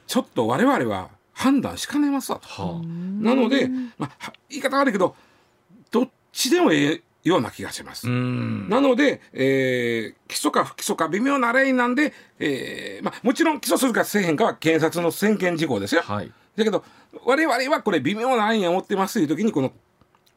[0.07, 2.47] ちょっと我々は判断しかねますわと。
[2.47, 5.15] はなので、まあ、は言い方悪いけど
[5.91, 8.07] どっちでもええような気がします。
[8.07, 16.01] なので、えー起訴か不起訴か微妙なレインなんで、えーまあ、もちろん起訴するかせえへんかは検察の専権事項ですよ。
[16.01, 16.83] はいだけど
[17.25, 19.71] 我々はこれ微妙なラインや持ってますという時にこの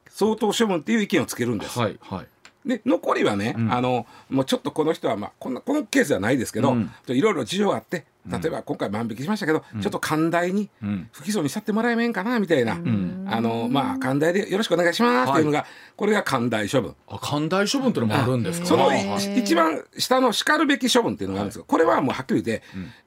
[0.08, 1.78] 相当処分っていう意見をつけるんです。
[1.78, 2.26] はいはい
[2.64, 11.08] で残りはね、あのもうちょっとこの人は、まあ、こんなこのケースではないですけど、うんいろいろ事情があって例えば今回万引きしましたけど、ちょっと寛大にん。
[11.12, 16.94] 不起訴にしちゃってもらえめんかなみたいな、あのまあ寛大でよろしくお願いしますっていうのが、これが寛大処分。
[17.08, 18.66] あ寛大処分っていうのもあるんですか？
[18.66, 19.04] そのはい。
[19.04, 22.62] い一番下のしかるべき処分っていうのがあるんですが、これはもうはっきり言って、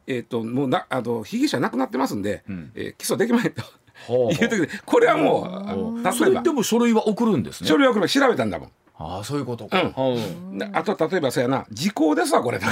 [0.08, 2.44] えっ、ともうなあの被疑者亡くなってますんで、
[2.76, 3.64] えー起訴できませんと
[4.14, 6.42] いう時でこれはもうそ例えば。
[6.42, 7.68] れでも書類は送るんですね。
[7.68, 8.72] 書類はこれ調べたんだもん。
[8.98, 10.18] ああそういうことか、う
[10.54, 10.58] ん。
[10.58, 11.66] であと例えばそうやな。
[11.70, 12.66] 時効ですわこれ調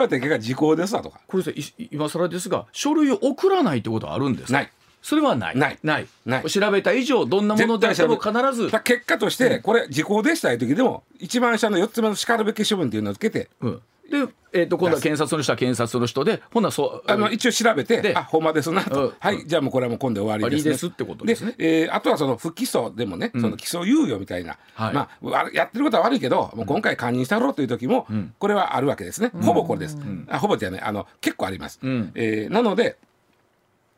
[0.00, 1.20] べた結果時効ですわとか。
[1.28, 4.52] これさい今更ですが書類を送らないってことはあるんですか？
[4.54, 4.70] ない
[5.04, 5.58] それはない。
[5.58, 5.78] ない。
[5.82, 6.06] ない。
[6.24, 6.50] ない。
[6.50, 8.70] 調べた以上どんなものであっても必ず。
[8.82, 10.74] 結果としてこれ時効でしたいう時。
[10.74, 13.50] でも一番下の4つ目のしかるべき処分っていうのをつけて。
[13.60, 19.14] うん、で、えー、と今度は検察の人は検察の人でほなそうあの一応調べてであほんまですなと、うん。
[19.18, 21.54] はいじゃあもうこれはもう今度終わりです、ですってことですね。
[21.58, 24.94] えーあとはその不起訴でもね、その起訴猶予みたいな、はい。
[24.94, 28.06] まあわやってることは悪いけどもう今回堪忍したろうという時も、
[28.38, 29.98] これはあるわけですね、ほぼこれです、
[30.30, 30.80] あほぼじゃない。
[30.80, 32.10] あの結構あります、ん。
[32.14, 32.96] えーなので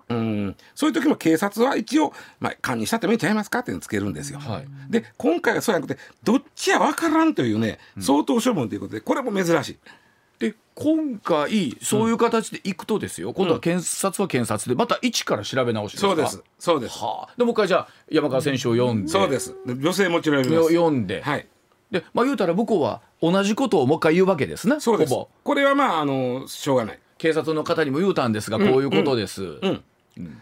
[0.09, 0.57] うん。
[0.75, 4.39] そういう時も警察は一応、まあ、管理したってもいいんちゃいますかっていうのつけるんですよ。
[4.39, 4.67] はい。
[4.89, 9.79] で今回はそうじゃなくてどっちや分からんというね相当処分ということでこれも珍しい。
[10.39, 16.43] で今回そういう形でいくとですよ、今度は検察は検察でまた一から調べ直しそうです。
[16.59, 19.57] そうです、はあ、でもう一回じゃあ山川選手を読んで、そうです。
[19.65, 20.75] で女性もちろん読みます。
[20.75, 21.47] 読んで、はい。
[21.91, 25.11] でまあ言うたら向こうは同じことをもう一回言うわけですねそうです。
[25.11, 25.29] ほぼ。
[25.43, 27.01] これはまああのしょうがない。
[27.17, 29.83] 警察の方にも言うたんですが、こういうことです、うん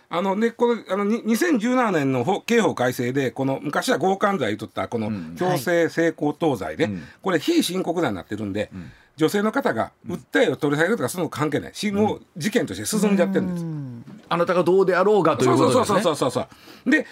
[0.08, 6.88] あのね、このあのに2017年の法刑法改正でこの昔は強姦罪言っとったこの強制性交等罪で、
[7.22, 8.70] これ非申告罪になってるんで、
[9.16, 11.74] 女性の方が訴えを取り下げるとかその関係ない。
[11.74, 14.24] し、もう事件として進んじゃってるんです。
[14.28, 16.40] あなたがどうであろうがというそうそうことですねそうそうそ
[16.86, 17.06] うで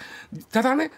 [0.51, 0.91] ただね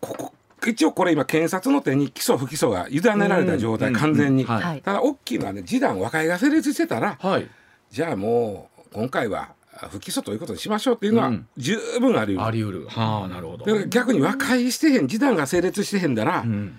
[0.00, 0.32] ここ
[0.66, 3.94] 一応これ今検察の手に起訴不起訴が委ねられた状態、うん。
[3.94, 4.50] 完全に、うん。
[4.50, 4.82] はいはい。
[4.82, 7.48] ただ大きいのはね示談和解が成立してたら、はい。
[7.90, 9.54] じゃあもう今回は
[9.88, 11.48] 不起訴ということにしましょうっていうのはうん。
[11.56, 12.86] 十分あり得る、あり得る。
[12.88, 13.86] はあなるほど。
[13.86, 16.78] 逆に和解してへん示談が成立してへんだら、うん。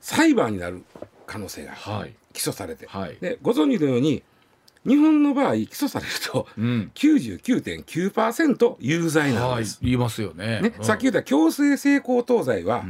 [0.00, 0.84] 裁判になる
[1.26, 2.14] 可能性がはい。
[2.32, 3.16] 起訴されて、はい。
[3.20, 4.22] でご存知のように
[4.86, 6.90] 日本の場合起訴されるとうん。
[6.94, 9.78] 99.9%有罪なんはいです。
[9.82, 10.60] 言いますよね。
[10.60, 10.84] ね、うん。
[10.84, 12.84] さっき言った強制性交等罪は、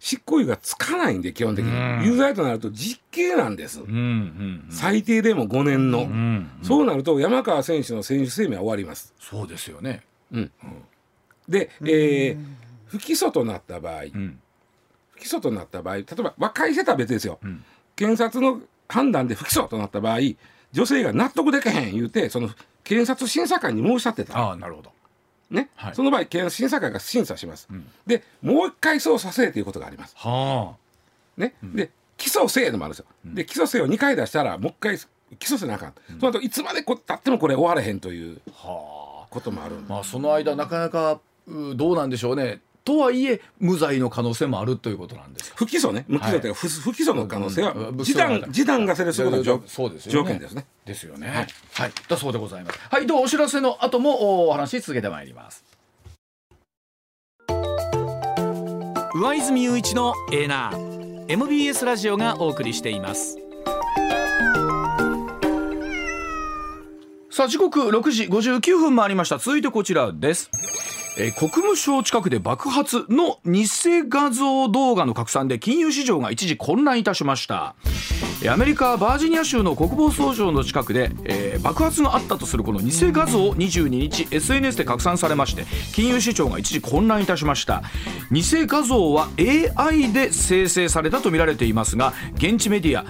[0.00, 2.04] 執行猶予がつかないんで基本的に、うん。
[2.04, 6.50] 有罪となると実刑なんです、うんうん最低でも5年の、うんうん。
[6.62, 9.14] そうなると山川選手の選手生命は終わります。
[9.20, 10.02] そうですよね。
[11.48, 12.38] で、えー
[12.86, 14.40] 不起訴となった場合、うん。
[15.12, 17.62] 不起訴となった場合例えば和解してたら別ですよ、ん。
[17.94, 20.18] 検察の判断で不起訴となった場合
[20.72, 22.50] 女性が納得できへん言うてその
[22.82, 24.38] 検察審査会に申し立てた。
[24.38, 24.90] ああなるほど
[25.50, 25.94] ね、はい。
[25.94, 27.68] その場合検察審査会が審査します、
[28.06, 30.14] でもう一回そうさせということがあります。
[30.16, 30.74] は
[31.36, 35.04] ね、で起訴せえのもあるんですよ、で起訴せえを2回出したらもう一回起
[35.52, 39.26] 訴せなあかん、その後いつまでこ経ってもこれ終われへんというあはあ。
[39.30, 39.92] こともあるんで。
[39.92, 50.66] まあその間なかなかうどうなんでしょうねとはいえ無罪の可能性もあるということなんですか不起訴ね無起訴というか、不不起訴の可能性はうん示談示談が成立することが条そうですよ条件ですね。
[50.84, 51.46] ですよね。
[51.74, 52.78] はい、だそうでございます。
[52.90, 55.64] はい、ではお知らせの後もおお話し続けてまいります。
[59.12, 63.36] 上泉雄一のエーナー MBS ラジオがお送りしています
[67.30, 69.38] さあ時刻6時59分回りました。
[69.38, 70.50] 続いてこちらです。
[71.18, 73.64] えー国務省近くで爆発の偽
[74.08, 77.74] 画像動画の拡散で金融市場が一時混乱いたしました。
[78.42, 87.82] えーアメリカバージニア州の国防総省の近くで、えー爆発があったとするこの偽画像22日 SNS で拡散されまして金融市場が一時混乱いたしました。
[88.30, 93.04] 偽画像は AI で生成されたとみられていますが現地メディア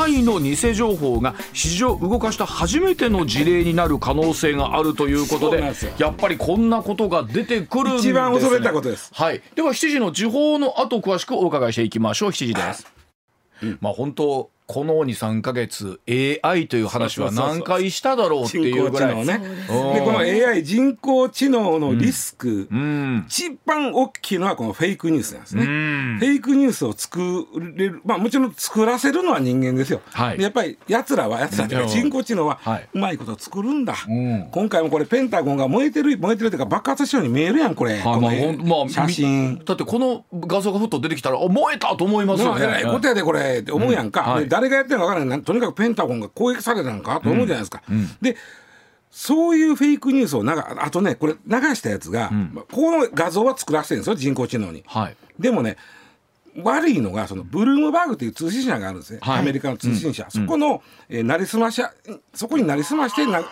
[0.00, 9.10] AI の偽情報が市場を動かした初めての事例になる可能性があるということでやっぱりこんなことが出てくるんです、ね、一番恐れたことです。
[9.14, 9.42] はい。
[9.54, 12.30] では7時の時報の後詳しくお伺いしていきましょう。
[12.30, 12.86] 7時です、
[13.80, 19.34] まあ本当この23か月 AI という話は何回しただろうって人いうぐらいね。
[19.68, 23.24] うんでこの AI 人工知能のリスク、うん。
[23.28, 25.64] 一番大きいのはこのフェイクニュースなんですね。
[25.64, 26.16] うん。
[26.18, 30.00] フェイクニュースを作れる、まあもちろん作らせるのは人間ですよ。
[30.10, 30.38] はい。
[30.38, 31.92] でやっぱり奴らは、奴らっていうかうん。
[31.92, 32.88] 人工知能ははい。
[32.94, 33.94] うまいこと作るんだ。
[34.08, 34.48] うん。
[34.50, 37.98] 今回もこれペンタゴンが燃えてる、燃えてるというか爆発したように見えるやん、これ。
[37.98, 39.62] はいこのまあ写真。
[39.66, 42.66] だってこの画像がふっと出てきたらあ燃えたと思いますよね。
[42.66, 44.32] まあ、えらいことやでこれって思うやんか、うん。
[44.32, 44.48] はい。
[44.48, 47.82] で誰がやってるのか分からないとにかくペンタゴンが攻撃されたのかと思うじゃないですか、
[48.20, 48.36] で
[49.10, 54.84] そういうフェイクニュースを流あとねこれ流したやつが、まあこの画像は作らせてるんですよ人工知能に。
[54.86, 55.16] はい。
[55.38, 55.76] でもね
[56.62, 59.40] 悪いのがそのブルームバーグという通信社があるんですね、はい。
[59.40, 61.82] アメリカの通信社、そこの、えーなりすまし
[62.34, 63.42] そこになりすましてな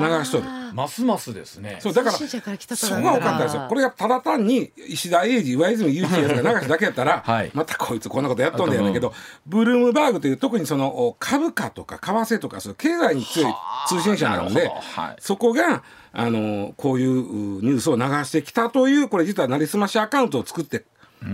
[0.00, 0.44] 流しとる。
[0.74, 1.78] ますますですね。
[1.80, 3.66] そうだから通信社から来たそこが多かったですよ。
[3.68, 7.50] これがただ単に石田英二、上泉雄一やつが 流しただけやったら、はい。
[7.54, 9.12] またこいつこんなことやっとんだけど、
[9.46, 13.54] ブルームバーグという特にそのお株価とか為替とかそういう経済に強い
[13.88, 20.84] 通信社なのではい、そこがあのこういううニュースを流してきたというこれ実はなりすましアカウントを作って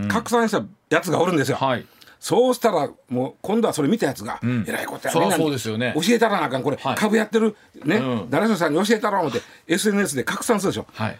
[0.09, 1.57] 拡散したやつがおるんですよ。
[1.57, 1.87] はい
[2.21, 4.65] そうしたらもう今度はそれ見たやつが、ん。
[4.67, 5.95] えらいことやみんなにそうですよね。
[5.95, 6.97] 教えたらなあかんこれ、はい。
[6.97, 8.31] 株やってるね、うん。
[8.31, 10.87] 誰そさんに教えたら思って SNS で拡散するでしょ。
[10.93, 11.19] はい。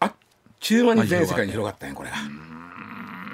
[0.00, 0.12] あっ
[0.60, 2.16] ちゅう間に全世界に広がったんやこれが。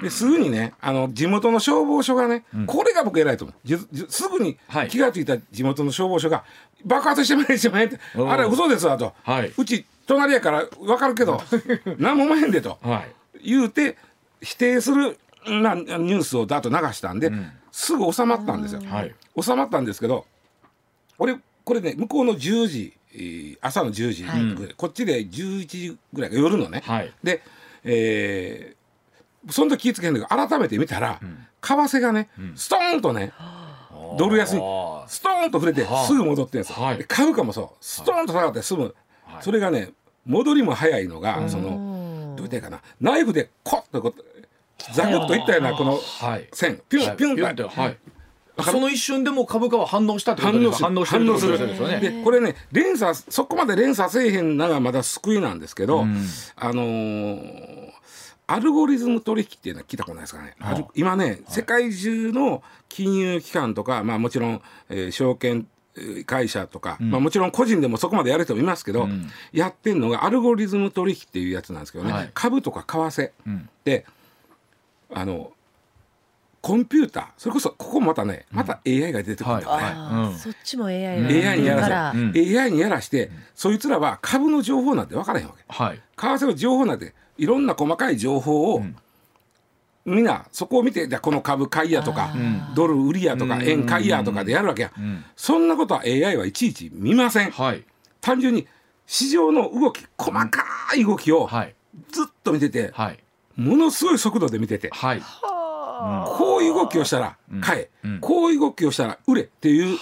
[0.01, 3.57] ですぐにねあの地元の消防署がね、これが僕偉いと思う。
[3.63, 4.87] じじすぐにはい。
[4.87, 6.43] 気が付いた地元の消防署が
[6.85, 8.31] 爆発してまいしてまいってうん。
[8.31, 9.53] あれ嘘ですわと、はい。
[9.55, 11.41] うち隣やから分かるけど
[11.99, 12.79] 何も思えんでと。
[12.81, 13.05] は
[13.41, 13.47] い。
[13.49, 13.97] 言うて
[14.41, 17.31] 否定するなニュースをだと流したんで、
[17.71, 18.81] すぐ収まったんですよ。
[18.85, 19.15] はい。
[19.41, 20.25] 収まったんですけど
[21.17, 24.73] 俺これね向こうの10時、えー朝の10時、はい。
[24.75, 27.13] こっちで11時ぐらい夜のね、はい。
[27.23, 27.41] で、
[27.83, 33.33] えーその時気ぃつけへんだけど改めて見たら、為替がね、ストーンとね
[34.17, 34.59] ドル安に
[35.07, 36.05] ストーンと触れてはあ。
[36.05, 36.97] すぐ戻ってるんですよ、はい。
[36.99, 37.83] で株価もそう。
[37.83, 38.95] ストーンと下がってすぐ、
[39.39, 39.93] それがね
[40.27, 42.81] 戻りも早いのが、そのどう言ったらいいかな。
[42.99, 44.23] ナイフでコッとこう
[44.93, 46.47] ザクッといったようなこのはい。
[46.53, 46.81] 線。
[46.89, 47.97] ピュンピュンってはい。
[48.63, 51.25] その一瞬でも株価は反応したってことで反応してる。
[51.25, 51.99] 反応ですよね。
[51.99, 56.05] でこれね連鎖そこまで連鎖せえへんのがまだ救いなんですけど、
[56.55, 57.91] あのー
[58.47, 65.65] アルゴリズム取引っていうのは聞いたことないですかね、アル今ね、世界中の金融機関とか、まあ、もちろん、えー証券
[65.95, 69.07] えー会社とか、まあ、もちろん個人でもそこまでやる人もいますけど、
[69.53, 72.31] やってんのがアルゴリズム取引っていうやつなんですけどね、はい。
[72.33, 73.31] 株とか為替
[73.85, 74.05] で、
[75.13, 75.51] あの
[76.61, 79.83] コンピューターそれこそここもまたねまた AI が出てくるんだよね。
[79.83, 80.27] はい。
[80.27, 80.37] うん。
[80.37, 81.51] そっちも AI が。
[81.51, 82.11] AI にやらせから。
[82.11, 82.33] うん。
[82.35, 85.63] AI にやらして、そいつらは株の情報なんて分からへんわけ。
[85.67, 85.97] はい。
[85.97, 88.83] 為替の情報なんていろんな細かい情報を、
[90.05, 92.31] みんなそこを見てじゃあこの株買いやとか、
[92.75, 94.91] ドル売りやとか、円買いやとかでやるわけや、
[95.35, 97.83] そんなことは AI はいちいち見ません、はい。
[98.19, 98.67] 単純に
[99.07, 100.63] 市場の動き細か
[100.95, 101.75] い動きをはい。
[102.11, 103.19] ずっと見てて、はい
[103.61, 105.21] ものすごい速度で見てて、はい。
[106.37, 109.97] こういう動きをしたら買え、こういう動きをしたら売れっていう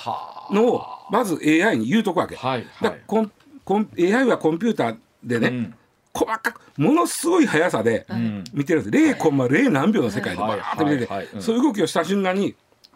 [0.52, 2.36] のをまず AI に言うとくわけ。
[2.36, 3.32] はいだからコン
[3.66, 5.76] コン AI はコンピューターでね、うん。
[6.14, 8.08] 細かくものすごい速さで
[8.54, 11.36] 見てるんです、0コンマ0何秒の世界でバーッと見てて、はいはいはい。
[11.36, 11.42] うん。
[11.42, 12.56] そういう動きをした瞬間に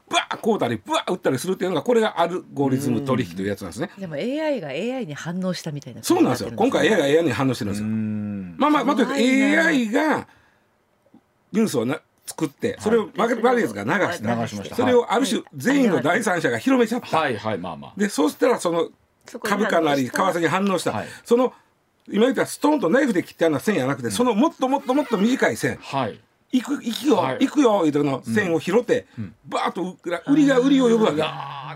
[0.09, 3.89] ブワーこうたりブワー打ったりするっていうのがこれがアルゴリズム取引というやつなんですね。
[3.97, 6.51] でも AI が AI に反応したみたいなそうなんですよ。
[6.55, 7.87] 今回 AI が AI に反応してるんですよ。
[8.57, 10.27] まあまあ、まあ、と AI が
[11.53, 13.61] ニュースをな作ってそれをマーケットが流
[14.13, 14.75] して、流しました。
[14.75, 17.17] それをある種全員の第三者が広めちゃった。
[17.17, 17.93] はいはいまあまあ。
[17.97, 18.89] でそうしたらその
[19.41, 21.07] 株価なり為替に反応した、はい。
[21.23, 21.53] その
[22.07, 25.77] 今言ったストーンとナイフで切ったような線やなくて、そのもっともっともっと短い線。
[25.81, 26.19] はい。
[26.51, 27.47] 行く行くよ、はい。
[27.47, 29.05] 行くよいうとこの線を拾って、
[29.45, 29.97] バーッと
[30.31, 31.21] 売りが売りを呼ぶわけ。
[31.23, 31.75] あ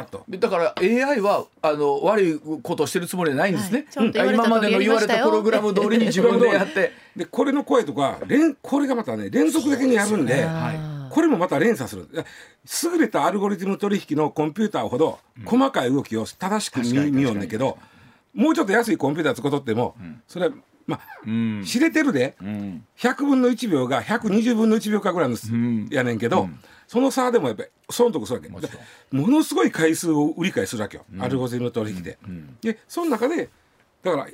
[0.00, 0.24] ーっと。
[0.28, 4.34] でだから AI はあの悪いことをしてるつもりはないんですね、はい。
[4.34, 6.92] 今までの言われたプログラム通りに自分でやって。
[7.16, 12.08] でこれの声とか連これがまたね連続的にやるんではこれもまた連鎖する。
[12.12, 17.78] 優れたアルゴリズム取引のコンピューターほど細かい動きを正しく見,、確かに見ようんだけど
[18.34, 19.94] もうちょっと安いコンピューター使っとっても、
[20.26, 20.54] それは
[20.86, 21.62] まあ、うん。
[21.64, 22.84] 知れてるで、うん。
[22.98, 25.88] 100分の1秒が120分の1秒かぐらいの、ん。
[25.90, 26.48] やねんけど、
[26.86, 28.48] その差でもやっぱり損得するわけ。
[28.48, 28.60] も
[29.22, 32.18] ものすごい回数を売り買いするわけよ、アルゴリズム取引で。
[32.60, 33.48] でその中で
[34.02, 34.28] だから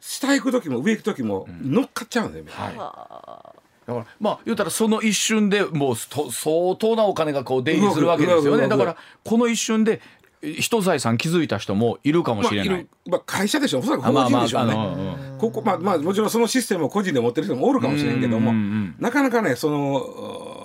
[0.00, 2.74] 下行く時も上行く時も乗っかっちゃうんだよ、ねはい。
[2.74, 8.68] だからまあ言うたらその一瞬でもうと相当なお金がこう出入りするわけですよね。
[8.68, 10.00] だからこの一瞬で
[10.42, 12.80] え一財産気づいた人もいるかもまあ、しれない。
[12.80, 12.88] いる。
[13.06, 18.94] まあ、会社でしょおそらくあまあまあ法人でしょうね、ここまあまあもちろんそのシステムを個人で持ってる人もおるかもしれんけどもうんうんうん。
[18.98, 20.55] なかなかねその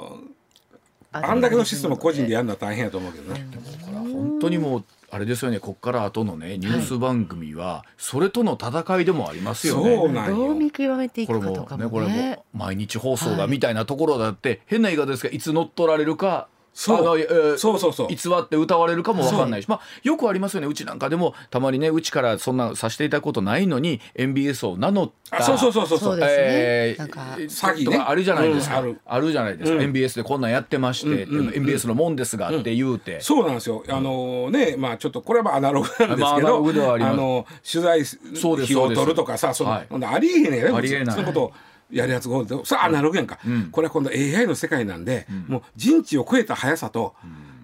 [1.14, 3.46] あんだけのシステムを個人でやるのは大変やと思うけどね。
[3.92, 9.96] 本当にもうあれですよねこっから後のねニュース番組はそれとの戦いでもありますよね。
[9.96, 11.90] どう見極めていこれもくかとかね。
[11.90, 16.98] これもねも毎日放送がみたいなところだって、変な言い方ですがいつ乗っ取られるかそう。
[17.00, 18.08] あのえーそうそうそう。
[18.08, 20.68] 偽って歌われるかもわかんないし、まあ、よくありますよね。
[20.68, 26.00] うちなんかでもたまにねうちからそんなさせていただくことないのに MBS を名乗ったあそうそうそうそう。
[26.00, 27.86] そうえーなんか詐欺ね。
[27.86, 29.32] とかあるじゃないですか、うんある。
[29.32, 29.84] じゃないですか、うん。
[29.84, 33.84] MBS でこんなんやってまして、うんうん MBS のもんですがって言うて、そうなんですよ。
[33.90, 37.18] あのね、まあちょっとこれはまあアナログなんですまあアナロけど、グではあります。
[37.18, 39.88] の取材そうです費を取るとかさ、その、はい。
[40.06, 40.78] ありえへんねんよね。
[40.78, 41.16] ありえない。
[41.16, 41.54] そのことを
[41.92, 43.40] やるやつがおると、それはアナログやんか。
[43.72, 47.16] これは今度 AI の世界なんで、もう人知を超えた速さと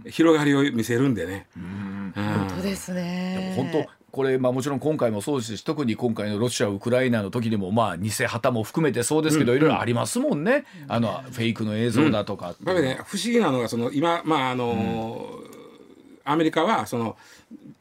[0.09, 1.47] 広がりを見せるんでね。
[1.55, 2.13] うん。
[2.15, 3.53] 本当ですね。
[3.55, 10.65] 本当これ、まあ、もちろん今回もそうですし特に今回のロシア・ウクライナの時でもまあ偽旗も含めてそうですけど、いろいろありますもんね。
[10.87, 15.29] あのフェイクの映像だとかってやっぱりね不思議なのがその今まああの
[16.23, 17.15] アメリカはその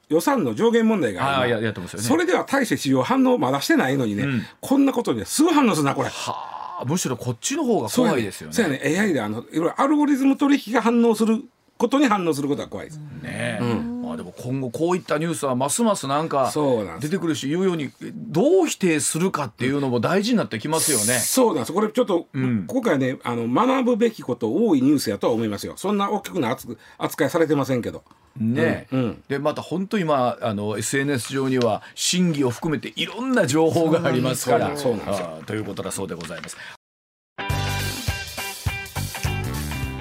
[0.08, 4.24] 予算の上限問題があるねそれでは大して市場反応まだしてないのにね、
[4.60, 6.08] こんなことにすぐ反応するなこれ。
[6.08, 8.54] はあむしろこっちの方が怖いですよね。
[8.54, 11.42] そうやね AI であのいろいろアルゴリズム取引が反応する
[11.78, 12.98] ことに反応することが怖いです。
[12.98, 13.60] ねえ、
[14.02, 17.10] まあでも今後こういったニュースはますますなんかそうなんです。
[17.10, 21.18] 出てくるし言うようにどう否定するかっていうのも大事になってきますよね。
[21.18, 21.72] そうなんです。
[21.72, 22.66] これちょっと、ん。
[22.66, 25.74] 今回ねあの学ぶべきこと多いニュースやとは思いますよ。
[25.76, 28.04] そんな大きくな扱扱いされてませんけど。
[28.38, 29.00] ねえ、うん。
[29.00, 29.22] うん。
[29.28, 34.76] でまた本当今あの SNS 上には真偽を含めていろんな情報がありますから。
[34.76, 35.20] そうなんです。
[35.20, 35.42] よ。
[35.46, 36.56] ということだそうでございます。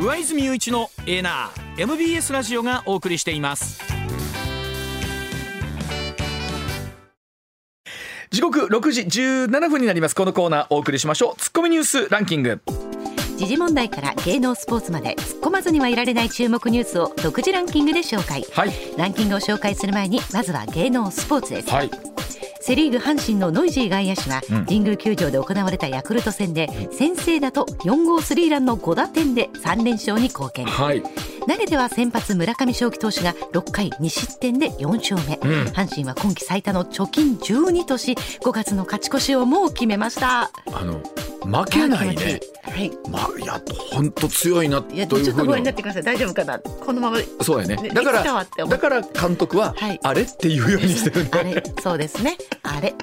[0.05, 3.81] 上泉雄一のエーナー MBS ラジオがお送りしています。
[8.29, 10.15] 時刻6時17分になります。
[10.15, 11.41] このコーナーお送りしましょう。
[11.41, 12.61] ツッコミニュースランキング。
[13.37, 18.71] 時事問題から芸能スポーツまで突っ込まずにはいられない注目ニュースを独自ランキングで紹介、はい。
[18.99, 22.14] ランキングを紹介する前にまずは芸能スポーツです、はい
[22.65, 24.65] セ・リーグ阪神のノイジー外野手は、うん。
[24.65, 30.65] 神宮球場で行われたヤクルト戦で先制打と4号スリーランの5打点で3連勝に貢献。
[30.65, 31.03] はい
[31.47, 35.67] 投げては先発村上正輝投手が6回2失点で4勝目、ん。
[35.67, 40.43] 阪神は今季最多の貯金12とし5月の勝ち越しをもう決めました。
[40.43, 40.49] あ
[40.83, 41.01] の
[41.45, 42.39] 負けないね。
[42.63, 42.91] はい。
[43.09, 46.03] まあいや本当強いなというふうちょっとご覧になにってください。
[46.03, 46.59] 大丈夫かな？
[46.59, 47.75] このままそうやね。
[47.75, 49.99] ねだからだから監督ははい。
[50.01, 52.37] あれっていうようにしてるんだあれそうですね。
[52.63, 52.95] あれ。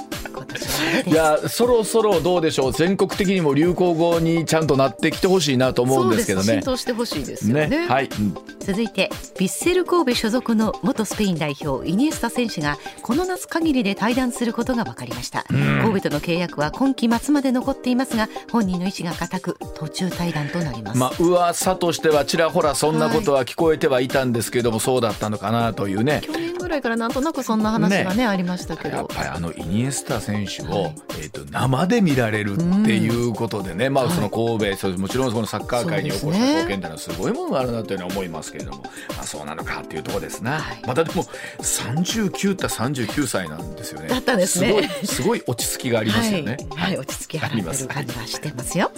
[1.06, 2.72] いやそろそろどうでしょう。
[2.72, 6.46] 全国的にも流行語にちゃんとなってきてほしいなと思うんですけどね。
[6.46, 7.68] そう浸透してほしいですよね。
[7.68, 7.86] ね。
[7.86, 15.44] はい、うん続いてヴィッセル神戸所属の元スペイン代表イニエスタ選手がこの夏限りで退団することが分かりました。
[15.48, 26.20] 神戸との契約は今季末まで残っていますが本人の意思が固く途中退団となります、まあ噂としてはちらほらそんなことは聞こえてはいたんですけども、そうだったのかなというね。
[26.24, 28.96] 去年ぐらいからなんとなくそんな話がねありましたけど。
[28.96, 38.82] やっぱりあのイニエスタ選手を、えー、と生で見られるっていうことでね、まあその神戸、そうもちろんそのサッカー界に起こした貢献っていうのはすごいものがあるなというのは思いますけれども、
[39.16, 40.82] まあ、そうなのかっていうところですな、はい。
[40.86, 41.24] またでも
[41.60, 44.08] 39って39歳なんですよね。
[44.08, 44.72] だったんですね。
[44.72, 48.90] ごいすごい落ち着きがありますよね、はい、はい、落ち着きありまする感じはしてますよ。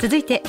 [0.00, 0.42] 続いて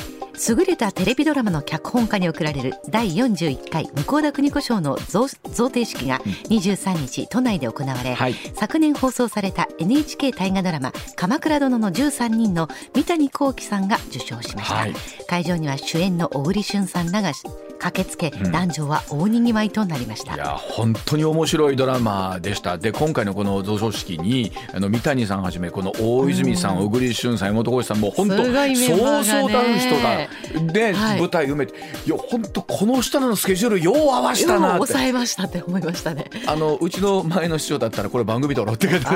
[0.48, 8.34] 優れたテレビドラマの脚本家に贈られる第41回向田邦子賞の贈贈呈式が23日都内で行われ、はい。
[8.54, 14.94] 昨年放送された NHK 大河ドラマ「鎌倉殿の13人」の三谷幸喜さんが受賞しました、はい。
[15.28, 17.32] 会場には主演の小栗旬さんらが
[17.78, 20.34] 駆けつけ、男女は大にぎわいとなりました。
[20.34, 22.76] いや本当に面白いドラマでした。
[22.76, 30.28] で今回のこの贈賞式にあの三谷さんはじめこの大泉さん、小栗旬さん山本浩二さんもう本当そうそうたる人が
[30.72, 31.20] で、はい。
[31.20, 31.74] 舞台埋めて
[32.06, 34.86] いや本当この人らのスケジュールよう合わしたなって。
[34.86, 36.30] 抑えましたって思いましたね。
[36.46, 39.10] あのうちの前の師匠だったらこれ番組撮ろうって感じで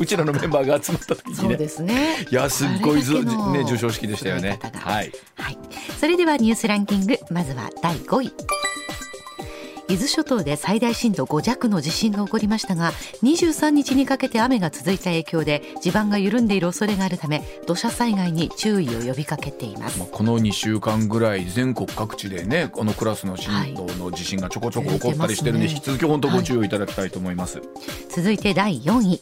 [0.00, 1.38] うちらのメンバーが集まった時にね。
[1.38, 2.26] そうですね。
[2.30, 4.58] いやすっごいずね授賞式でしたよね。
[4.74, 5.12] はい。
[5.38, 5.58] はい、
[6.00, 8.32] それではニュースランキングまずは第5位
[9.88, 12.90] 伊豆諸島で最大震度5弱の地震が起こりましたが
[13.22, 19.98] 23日にかけて雨が続いた影響で地盤が緩んでいる恐れがあるため土砂災害に注意を呼びかけています。
[19.98, 27.60] まあこの2週間ぐらい全国各地でねこのクラスの震度の地震がちょこちょこ起こったりしてるんで、はい引き続き本当ご注意いただきたいと思います、
[28.08, 29.20] 続いて第4位。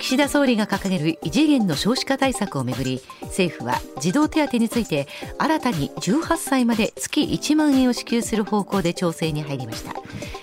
[0.00, 3.00] 岸田総理が掲げる異次元の少子化対策をめぐり
[3.32, 5.08] 政府は児童手当について
[5.38, 9.94] 新たに18歳まで月1万円を支給する方向で調整に入りました。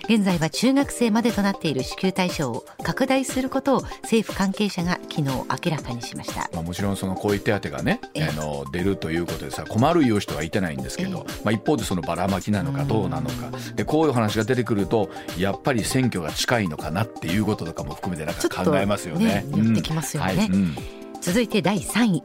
[0.05, 6.49] 現在は中学生までとなっている支給対象を拡大することを政府関係者が昨日明らかにしました。
[6.51, 8.23] まあ、もちろんそのこういう手当がね、ええ。
[8.23, 13.51] あの出るということでさ困るいう人はいてないんですけど、まあ、一方でそのばらまきなのかどうなのか。
[13.75, 19.45] でこういう話が出てくるとやっぱり選挙が近いのかなっていうこととかも含めてなんか考えますよね。
[19.47, 20.35] っとね寄ってきますよね。
[20.35, 20.47] はい。
[20.47, 20.75] うん。
[21.21, 22.23] 続いて第3位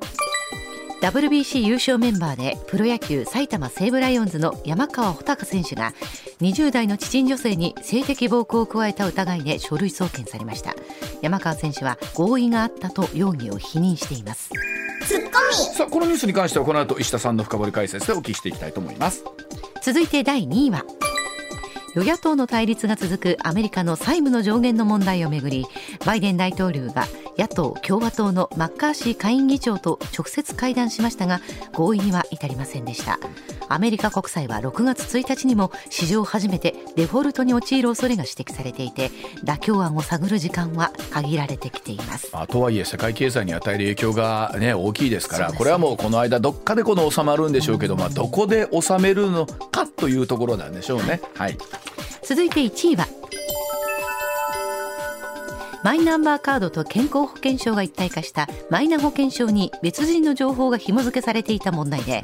[1.05, 5.93] WBC 優勝メンバーでプロ野球埼玉西武ライオンズの山川穂高選手が
[6.41, 10.75] 20代の知人女性に性的暴行を加えた疑いで書類送検されました。
[11.21, 14.49] 山川選手は合意があったと容疑を否認しています。
[15.77, 19.25] さあこのニュースに関してはこの後石田さんの深掘り解説でお聞きしていきたいと思います。
[19.83, 20.87] 続いて第2位は
[21.95, 25.67] 与野党の対立が続くアメリカの債務の上限の問題をめぐり
[26.07, 27.05] バイデン大統領が
[27.37, 31.41] 野党・共和党のマッカーシー下院議長と直接会談しましたが
[31.73, 33.19] 合意には至りませんでした。
[33.69, 39.11] アメリカ国債は6月1日にも史上初めてデフォルトに陥る恐れが指摘されていて
[39.45, 42.31] 妥協案を探る時間は限られてきています。
[42.33, 51.21] まあ、とはいえ世界経済に与える影響が、ね、大きいですからこれはもうこの間どっかでこの収まるんでしょうけど、まあ、どこで収めるのかというところなんでしょうね。
[51.35, 51.59] はい。
[52.23, 53.07] 続いて1位は
[55.85, 62.23] マイナンバーカードと健康保険証が一体化したマイナ保険証に別人の情報が紐付けされていた問題で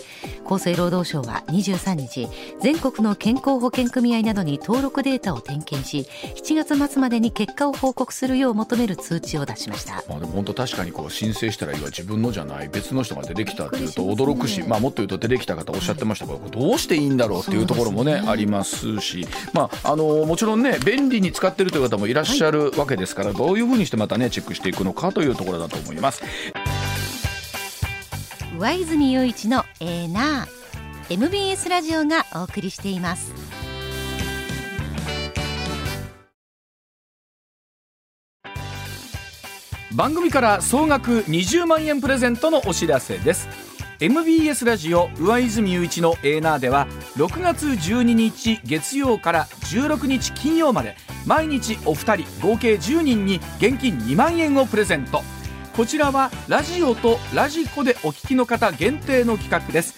[0.55, 2.29] 厚生労働省は23日
[2.61, 10.03] 全国の健康保険組合などに登録データを点検し7月末までに結果を報告するよう求める通知を出しました。
[10.09, 18.23] まあ、でも本当確かにこう申請したらいいわ自分のじゃない別の人が出てきたっていうと驚くし、まあ、もっと言うと出てきた方おっしゃってましたが、どうしていいんだろうっていうところもねね。
[18.27, 26.23] ありますし、まあ、あのもちろんね便利に使ってるという方もいらっしゃるわけですから、どういうふうにしてまたねチェックしていくのかというところだと思います。
[28.61, 33.33] 上泉雄一のエーナー MBS ラジオがお送りしています。
[39.97, 43.49] 番組から総額20万円プレゼントのお知らせです。
[43.99, 46.87] MBS ラジオ上泉雄一のエーナーでは
[47.17, 55.23] 6月12日月曜から16日金曜まで毎日お二人合計10人に現金2万円をプレゼント。
[55.81, 59.95] こちらはラジオとラジコでお聞きの方限定の企画です。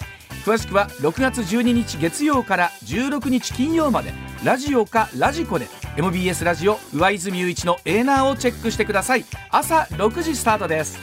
[0.47, 4.12] 詳しくは6月12日月曜から16日金曜まで
[4.45, 5.66] ラジオかラジコで
[5.97, 9.24] MBS ラジオ上泉雄一のエーナーをチェックしてください。
[9.51, 11.01] 朝6時スタートです。